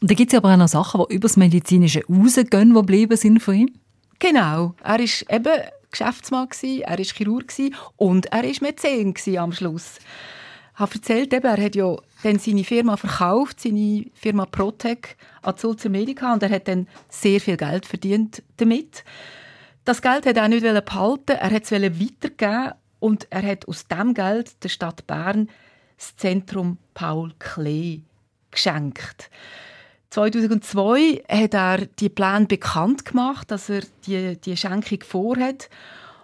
Und 0.00 0.10
da 0.10 0.14
gibt 0.14 0.32
es 0.32 0.38
aber 0.38 0.54
auch 0.54 0.56
noch 0.56 0.68
Sachen, 0.68 1.04
die 1.10 1.14
über 1.14 1.28
das 1.28 1.36
Medizinische 1.36 2.02
rausgehen, 2.08 2.70
die 2.70 2.74
geblieben 2.74 3.16
sind 3.18 3.42
von 3.42 3.54
ihm. 3.54 3.74
Genau. 4.18 4.74
Er 4.82 4.98
war 4.98 5.36
eben 5.36 5.62
Geschäftsmann, 5.90 6.48
gewesen, 6.48 6.80
er 6.80 6.98
war 6.98 7.04
Chirurg 7.04 7.48
gewesen 7.48 7.74
und 7.96 8.26
er 8.32 8.42
war 8.42 8.54
Mäzen 8.62 9.12
gewesen 9.12 9.38
am 9.38 9.52
Schluss. 9.52 9.98
Habe 10.74 10.94
erzählt, 10.94 11.34
eben, 11.34 11.44
er 11.44 11.62
hat 11.62 11.76
ja 11.76 11.96
dann 12.22 12.38
seine 12.38 12.64
Firma 12.64 12.96
verkauft, 12.96 13.60
seine 13.60 14.06
Firma 14.14 14.46
Protec 14.46 15.16
an 15.42 15.56
Sulzer 15.56 15.90
Medica 15.90 16.32
und 16.32 16.42
er 16.42 16.50
hat 16.50 16.68
dann 16.68 16.88
sehr 17.08 17.40
viel 17.40 17.56
Geld 17.56 17.84
verdient 17.84 18.42
damit. 18.56 19.04
Das 19.84 20.00
Geld 20.00 20.26
hat 20.26 20.36
er 20.36 20.48
nicht 20.48 20.62
behalten, 20.62 21.32
er 21.32 21.50
hat 21.50 21.64
es 21.64 21.72
weitergeben 21.72 22.72
und 23.00 23.26
er 23.30 23.42
hat 23.42 23.68
aus 23.68 23.86
dem 23.86 24.14
Geld 24.14 24.62
der 24.62 24.68
Stadt 24.68 25.06
Bern 25.06 25.48
das 25.98 26.16
Zentrum 26.16 26.78
Paul 26.94 27.32
Klee 27.38 28.00
geschenkt. 28.50 29.30
2002 30.10 31.22
hat 31.28 31.54
er 31.54 31.86
die 31.86 32.08
Pläne 32.08 32.46
bekannt 32.46 33.04
gemacht, 33.04 33.50
dass 33.50 33.68
er 33.70 33.82
die, 34.06 34.36
die 34.36 34.56
Schenkung 34.56 35.02
vorhat. 35.02 35.70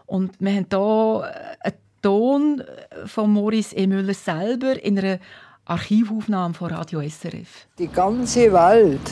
Und 0.07 0.41
wir 0.41 0.53
haben 0.53 0.67
hier 0.71 1.57
einen 1.61 1.75
Ton 2.03 2.63
von 3.07 3.33
Maurice 3.33 3.75
E. 3.75 3.87
Müller 3.87 4.15
selber 4.15 4.83
in 4.83 4.99
einer 4.99 5.19
Archivaufnahme 5.65 6.55
von 6.55 6.71
Radio 6.71 7.01
SRF. 7.01 7.67
Die 7.79 7.89
ganze 7.89 8.53
Welt, 8.53 9.11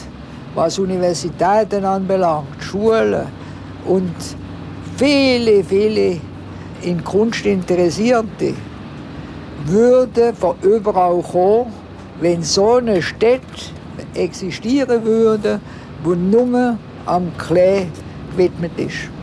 was 0.55 0.78
Universitäten 0.78 1.84
anbelangt, 1.84 2.62
Schulen 2.62 3.26
und 3.84 4.14
viele, 4.97 5.64
viele 5.64 6.20
in 6.82 7.03
Kunst 7.03 7.45
Interessierte, 7.45 8.55
würde 9.64 10.32
von 10.34 10.57
überall 10.62 11.22
kommen, 11.22 11.72
wenn 12.20 12.43
so 12.43 12.76
eine 12.76 13.03
Stadt 13.03 13.41
existieren 14.14 15.05
würde, 15.05 15.61
wo 16.05 16.14
nur 16.14 16.78
am 17.05 17.37
Klee 17.37 17.87
gewidmet 18.30 18.72
ist. 18.78 19.16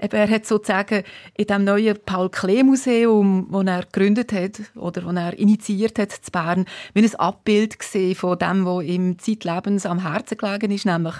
Eben, 0.00 0.16
er 0.16 0.28
hat 0.28 0.46
sozusagen 0.46 1.02
in 1.36 1.46
dem 1.46 1.64
neuen 1.64 1.98
Paul 2.04 2.28
Klee 2.28 2.62
Museum, 2.62 3.48
das 3.50 3.66
er 3.66 3.82
gegründet 3.84 4.32
hat 4.32 4.60
oder 4.74 5.02
das 5.02 5.14
er 5.16 5.38
initiiert 5.38 5.98
hat 5.98 6.12
zu 6.12 6.30
Bern, 6.30 6.66
wie 6.94 7.02
ein 7.02 7.14
Abbild 7.14 7.78
gesehen 7.78 8.14
von 8.14 8.38
dem, 8.38 8.66
was 8.66 8.84
ihm 8.84 9.18
zeitlebens 9.18 9.86
am 9.86 10.02
Herzen 10.02 10.36
gelegen 10.38 10.70
ist, 10.70 10.86
nämlich, 10.86 11.14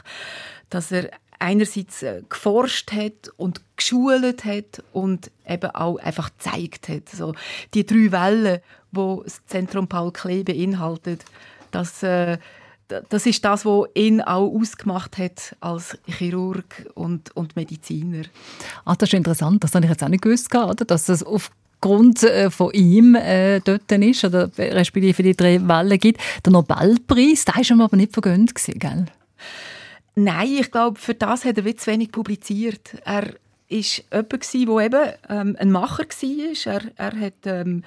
dass 0.71 0.93
er 0.93 1.11
einerseits 1.39 2.03
äh, 2.03 2.23
geforscht 2.29 2.93
hat 2.93 3.31
und 3.37 3.61
geschult 3.77 4.45
hat 4.45 4.83
und 4.93 5.31
eben 5.47 5.71
auch 5.73 5.99
einfach 5.99 6.31
gezeigt 6.31 6.89
hat. 6.89 7.09
So 7.09 7.35
die 7.75 7.85
drei 7.85 8.13
Wellen, 8.13 8.61
wo 8.93 9.23
das 9.23 9.45
Zentrum 9.47 9.89
Paul 9.89 10.13
Klee 10.13 10.43
beinhaltet, 10.43 11.25
das 11.71 12.03
äh, 12.03 12.39
das 12.89 13.27
ist 13.27 13.45
das, 13.45 13.65
was 13.65 13.89
ihn 13.95 14.21
auch 14.21 14.53
ausgemacht 14.55 15.19
hat 15.19 15.57
als 15.61 15.99
Chirurg 16.07 16.87
und, 16.95 17.35
und 17.35 17.57
Mediziner. 17.57 18.23
Ah, 18.85 18.95
das 18.97 19.09
ist 19.09 19.15
interessant, 19.15 19.65
das 19.65 19.75
habe 19.75 19.85
ich 19.85 19.91
jetzt 19.91 20.03
auch 20.03 20.09
nicht 20.09 20.23
gewusst, 20.23 20.55
oder? 20.55 20.85
dass 20.85 21.09
es 21.09 21.23
aufgrund 21.23 22.23
äh, 22.23 22.51
von 22.51 22.73
ihm 22.73 23.15
äh, 23.15 23.61
dort 23.61 23.91
ist, 23.91 24.25
oder 24.25 24.51
respektive 24.59 25.15
für 25.15 25.23
die 25.23 25.37
drei 25.37 25.61
Wellen 25.67 25.99
gibt. 25.99 26.21
Der 26.45 26.53
Nobelpreis, 26.53 27.45
der 27.45 27.57
war 27.57 27.71
ihm 27.71 27.81
aber 27.81 27.97
nicht 27.97 28.13
vergönnt, 28.13 28.55
gell? 28.55 29.07
Nein, 30.15 30.57
ich 30.61 30.71
glaube, 30.71 30.99
für 30.99 31.15
das 31.15 31.45
hat 31.45 31.59
er 31.59 31.77
zu 31.77 31.91
wenig 31.91 32.11
publiziert. 32.11 32.97
Er 33.05 33.35
ist 33.69 34.05
jemand, 34.11 34.55
der 34.55 34.87
eben 34.87 35.13
ähm, 35.29 35.57
ein 35.59 35.71
Macher 35.71 36.05
war. 36.05 36.73
Er, 36.75 36.83
er 36.97 37.21
hat 37.21 37.35
ähm, 37.45 37.83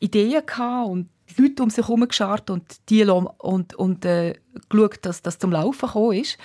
Ideen 0.00 0.44
gehabt 0.44 0.90
und 0.90 1.08
Leute 1.36 1.62
um 1.62 1.70
sich 1.70 1.86
herum 1.86 2.06
geschart 2.06 2.50
und, 2.50 2.64
die 2.88 3.04
und, 3.04 3.74
und 3.74 4.04
äh, 4.04 4.34
geschaut, 4.68 4.98
dass 5.02 5.22
das 5.22 5.38
zum 5.38 5.52
Laufen 5.52 5.86
gekommen 5.86 6.18
ist. 6.18 6.38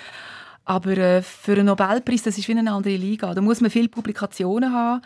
Aber 0.65 0.97
äh, 0.97 1.21
für 1.21 1.53
einen 1.53 1.65
Nobelpreis, 1.67 2.23
das 2.23 2.38
ist 2.38 2.47
wie 2.47 2.57
eine 2.57 2.71
andere 2.71 2.95
Liga. 2.95 3.34
Da 3.34 3.41
muss 3.41 3.61
man 3.61 3.71
viele 3.71 3.89
Publikationen 3.89 4.73
haben. 4.73 5.01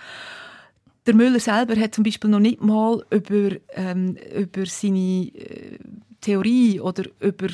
Der 1.05 1.13
Müller 1.13 1.39
selber 1.39 1.75
hat 1.75 1.93
zum 1.93 2.03
Beispiel 2.03 2.29
noch 2.29 2.39
nicht 2.39 2.61
mal 2.61 3.05
über, 3.11 3.55
ähm, 3.73 4.17
über 4.35 4.65
seine 4.65 5.29
äh, 5.33 5.77
Theorie 6.21 6.79
oder 6.79 7.03
über 7.19 7.47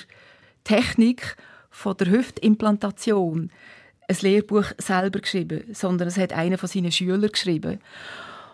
Technik 0.64 1.36
von 1.70 1.98
der 1.98 2.10
Hüftimplantation 2.10 3.52
ein 4.08 4.18
Lehrbuch 4.22 4.66
selber 4.78 5.20
geschrieben, 5.20 5.64
sondern 5.74 6.08
es 6.08 6.18
hat 6.18 6.34
einer 6.34 6.58
von 6.58 6.70
seinen 6.70 6.92
Schülern 6.92 7.32
geschrieben. 7.32 7.80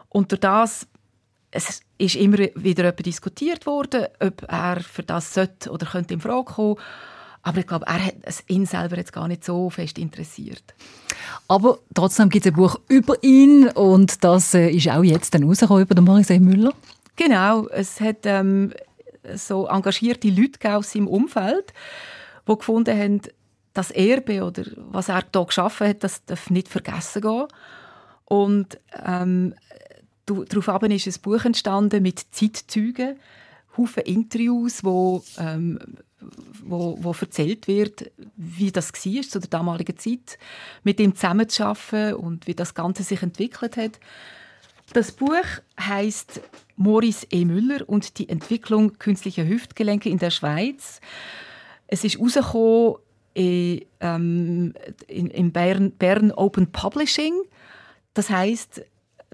Und 0.10 0.32
durch 0.32 0.42
das 0.42 0.88
es 1.52 1.82
ist 1.98 2.16
immer 2.16 2.38
wieder 2.56 2.92
diskutiert 2.92 3.66
worden, 3.66 4.06
ob 4.20 4.44
er 4.48 4.82
für 4.82 5.04
das 5.04 5.34
sollte 5.34 5.72
oder 5.72 5.86
könnte 5.86 6.14
in 6.14 6.22
Frage 6.22 6.54
kommen. 6.54 6.76
Aber 7.42 7.60
ich 7.60 7.68
glaube, 7.68 7.86
er 7.88 8.04
hat 8.04 8.16
es 8.24 8.44
ihn 8.48 8.66
selber 8.66 8.98
jetzt 8.98 9.14
gar 9.14 9.28
nicht 9.28 9.46
so 9.46 9.70
fest 9.70 9.98
interessiert. 9.98 10.76
Aber 11.48 11.80
trotzdem 11.94 12.30
gibt 12.30 12.46
es 12.46 12.52
ein 12.52 12.56
Buch 12.58 12.78
über 12.90 13.16
ihn 13.24 13.70
und 13.70 14.24
das 14.24 14.54
äh, 14.54 14.70
ist 14.70 14.90
auch 14.90 15.04
jetzt 15.04 15.34
dann 15.34 15.44
rausgekommen 15.44 15.84
über 15.84 15.96
den 15.96 16.04
Maurice 16.04 16.34
E. 16.34 16.40
Müller. 16.40 16.74
Genau, 17.16 17.68
es 17.70 18.02
hat 18.02 18.26
ähm, 18.26 18.74
so 19.36 19.68
engagierte 19.68 20.30
Leute 20.30 20.76
aus 20.76 20.92
seinem 20.92 21.08
Umfeld, 21.08 21.74
die 22.48 22.58
gefunden 22.58 22.98
haben, 22.98 23.22
das 23.74 23.92
Erbe 23.92 24.44
oder 24.44 24.64
was 24.76 25.08
er 25.08 25.24
hier 25.34 25.46
geschaffen 25.46 25.88
hat, 25.88 26.04
das 26.04 26.26
darf 26.26 26.50
nicht 26.50 26.68
vergessen 26.68 27.22
gehen. 27.22 27.48
Und 28.26 28.80
ähm, 29.06 29.54
daraufhin 30.28 30.92
ist 30.92 31.08
ein 31.08 31.22
Buch 31.22 31.44
entstanden 31.46 32.04
mit 32.04 32.26
Zeitzeugen, 32.32 33.18
Haufen 33.78 34.04
Interviews, 34.04 34.84
wo, 34.84 35.24
ähm, 35.38 35.80
wo, 36.64 36.98
wo 37.00 37.12
erzählt 37.12 37.68
wird, 37.68 38.12
wie 38.36 38.72
das 38.72 38.92
war 38.92 39.22
zu 39.22 39.40
der 39.40 39.50
damaligen 39.50 39.98
Zeit, 39.98 40.40
mit 40.84 41.00
ihm 41.00 41.16
zusammenzuarbeiten 41.16 42.16
und 42.16 42.48
wie 42.48 42.56
das 42.56 42.74
Ganze 42.74 43.04
sich 43.04 43.22
entwickelt 43.22 43.78
hat. 43.78 44.00
Das 44.94 45.12
Buch 45.12 45.46
heißt 45.80 46.42
Maurice 46.76 47.28
E. 47.30 47.46
Müller 47.46 47.88
und 47.88 48.18
die 48.20 48.30
Entwicklung 48.30 48.98
künstlicher 48.98 49.46
Hüftgelenke 49.46 50.10
in 50.10 50.18
der 50.18 50.32
Schweiz. 50.32 51.02
Es 51.88 52.04
ist 52.04 52.20
rausgekommen 52.20 52.96
in, 53.34 53.86
ähm, 54.00 54.74
in, 55.08 55.28
in 55.28 55.52
Bern, 55.52 55.92
Bern 55.92 56.32
Open 56.32 56.72
Publishing. 56.72 57.34
Das 58.14 58.30
heißt, 58.30 58.82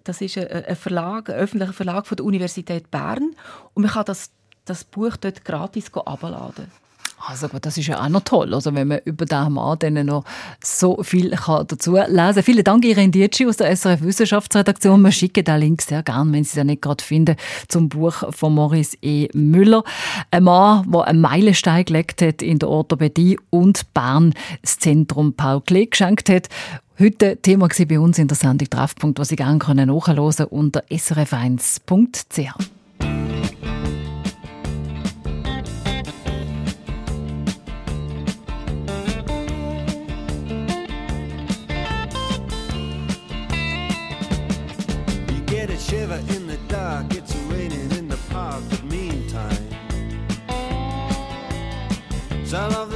das 0.04 0.22
ist 0.22 0.38
ein, 0.38 0.76
Verlag, 0.76 1.30
ein 1.30 1.36
öffentlicher 1.36 1.74
Verlag 1.74 2.08
von 2.08 2.16
der 2.18 2.26
Universität 2.26 2.92
Bern 2.92 3.36
und 3.74 3.84
man 3.84 3.92
kann 3.92 4.06
das, 4.06 4.32
das 4.66 4.84
Buch 4.84 5.16
dort 5.18 5.46
gratis 5.46 5.94
abladen. 5.94 6.72
Also 7.26 7.48
gut, 7.48 7.66
das 7.66 7.78
ist 7.78 7.88
ja 7.88 8.04
auch 8.04 8.10
noch 8.10 8.22
toll, 8.22 8.54
also 8.54 8.76
wenn 8.76 8.90
man 8.90 9.00
über 9.06 9.26
diesen 9.26 9.54
Mann 9.54 9.78
noch 10.06 10.26
so 10.62 11.02
viel 11.04 11.32
kann 11.32 11.66
dazu 11.68 11.96
lesen 11.96 12.16
kann. 12.16 12.44
Vielen 12.44 12.64
Dank, 12.66 12.84
Irene 12.84 13.12
Dietschi 13.12 13.48
aus 13.48 13.56
der 13.56 13.74
SRF 13.74 14.02
Wissenschaftsredaktion. 14.02 15.02
Wir 15.02 15.12
schicken 15.14 15.46
den 15.46 15.60
Link 15.60 15.82
sehr 15.82 16.04
gern, 16.04 16.34
wenn 16.34 16.44
Sie 16.44 16.56
den 16.56 16.68
nicht 16.68 16.82
gerade 16.82 17.02
finden, 17.02 17.38
zum 17.70 17.88
Buch 17.88 18.24
von 18.32 18.56
Maurice 18.56 18.98
E. 19.02 19.30
Müller. 19.34 19.86
Ein 20.32 20.44
Mann, 20.44 20.92
der 20.92 21.06
einen 21.06 21.22
Meilenstein 21.22 21.86
gelegt 21.86 22.22
hat 22.22 22.42
in 22.42 22.60
der 22.60 22.68
Orthopädie 22.68 23.40
und 23.50 23.94
Bern 23.94 24.34
das 24.62 24.80
Zentrum 24.80 25.34
Paul 25.34 25.62
Klee 25.62 25.86
geschenkt 25.86 26.30
hat. 26.30 26.50
Heute 27.00 27.38
Thema 27.38 27.68
war 27.68 27.86
bei 27.88 28.00
uns 28.00 28.20
in 28.20 28.28
der 28.28 28.38
Sendung 28.38 28.70
Treffpunkt, 28.70 29.18
was 29.18 29.30
Sie 29.30 29.36
gerne 29.36 29.58
nachhören 29.58 30.00
können 30.00 30.48
unter 30.52 30.84
srf1.ch. 30.92 32.38
You 45.30 45.42
get 45.48 45.72
a 45.72 45.78
shiver 45.78 46.20
in 46.30 46.48
the 46.48 46.60
dark, 46.70 47.12
it's 47.16 47.36
raining 47.50 47.90
in 47.98 48.08
the 48.08 48.18
park, 48.32 48.62
but 48.70 48.84
meantime. 48.84 49.58
Sound 52.46 52.76
of 52.76 52.92
the 52.92 52.93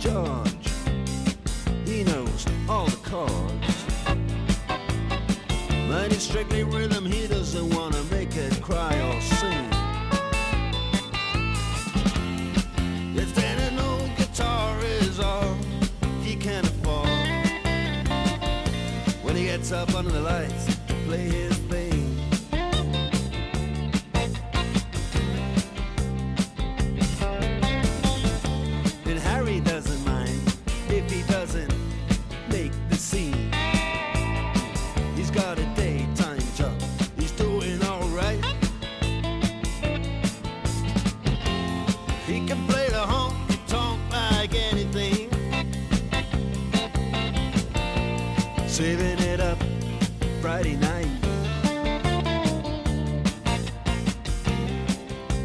John. 0.00 0.49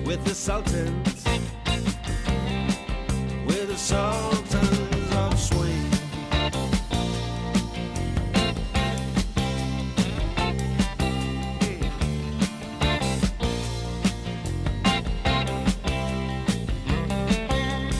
with 0.05 0.23
the 0.23 0.35
sultans, 0.35 1.25
with 3.47 3.67
the 3.67 3.75
sultans 3.75 5.15
of 5.15 5.39
swing. 5.39 5.89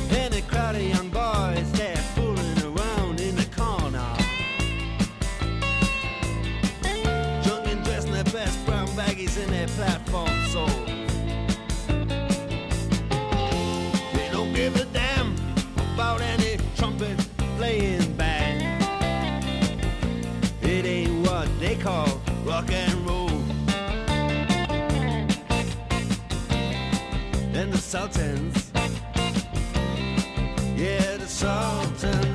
Then 0.10 0.34
a 0.34 0.42
crowd 0.44 0.76
of 0.76 0.84
young 0.84 1.10
boys 1.10 1.72
there 1.72 1.96
fooling 2.14 2.62
around 2.64 3.20
in 3.20 3.36
the 3.36 3.48
corner, 3.56 4.16
drunk 7.44 7.68
and 7.68 7.84
dressed 7.84 8.08
in 8.08 8.14
their 8.14 8.24
best 8.26 8.64
brown 8.66 8.88
baggies 8.90 9.42
and 9.42 9.52
their 9.52 9.68
platform. 9.70 10.05
Rock 22.56 22.72
and 22.72 23.06
roll. 23.06 23.30
And 27.54 27.74
the 27.74 27.78
Sultans, 27.78 28.72
yeah, 30.78 31.18
the 31.18 31.28
Sultans 31.28 32.35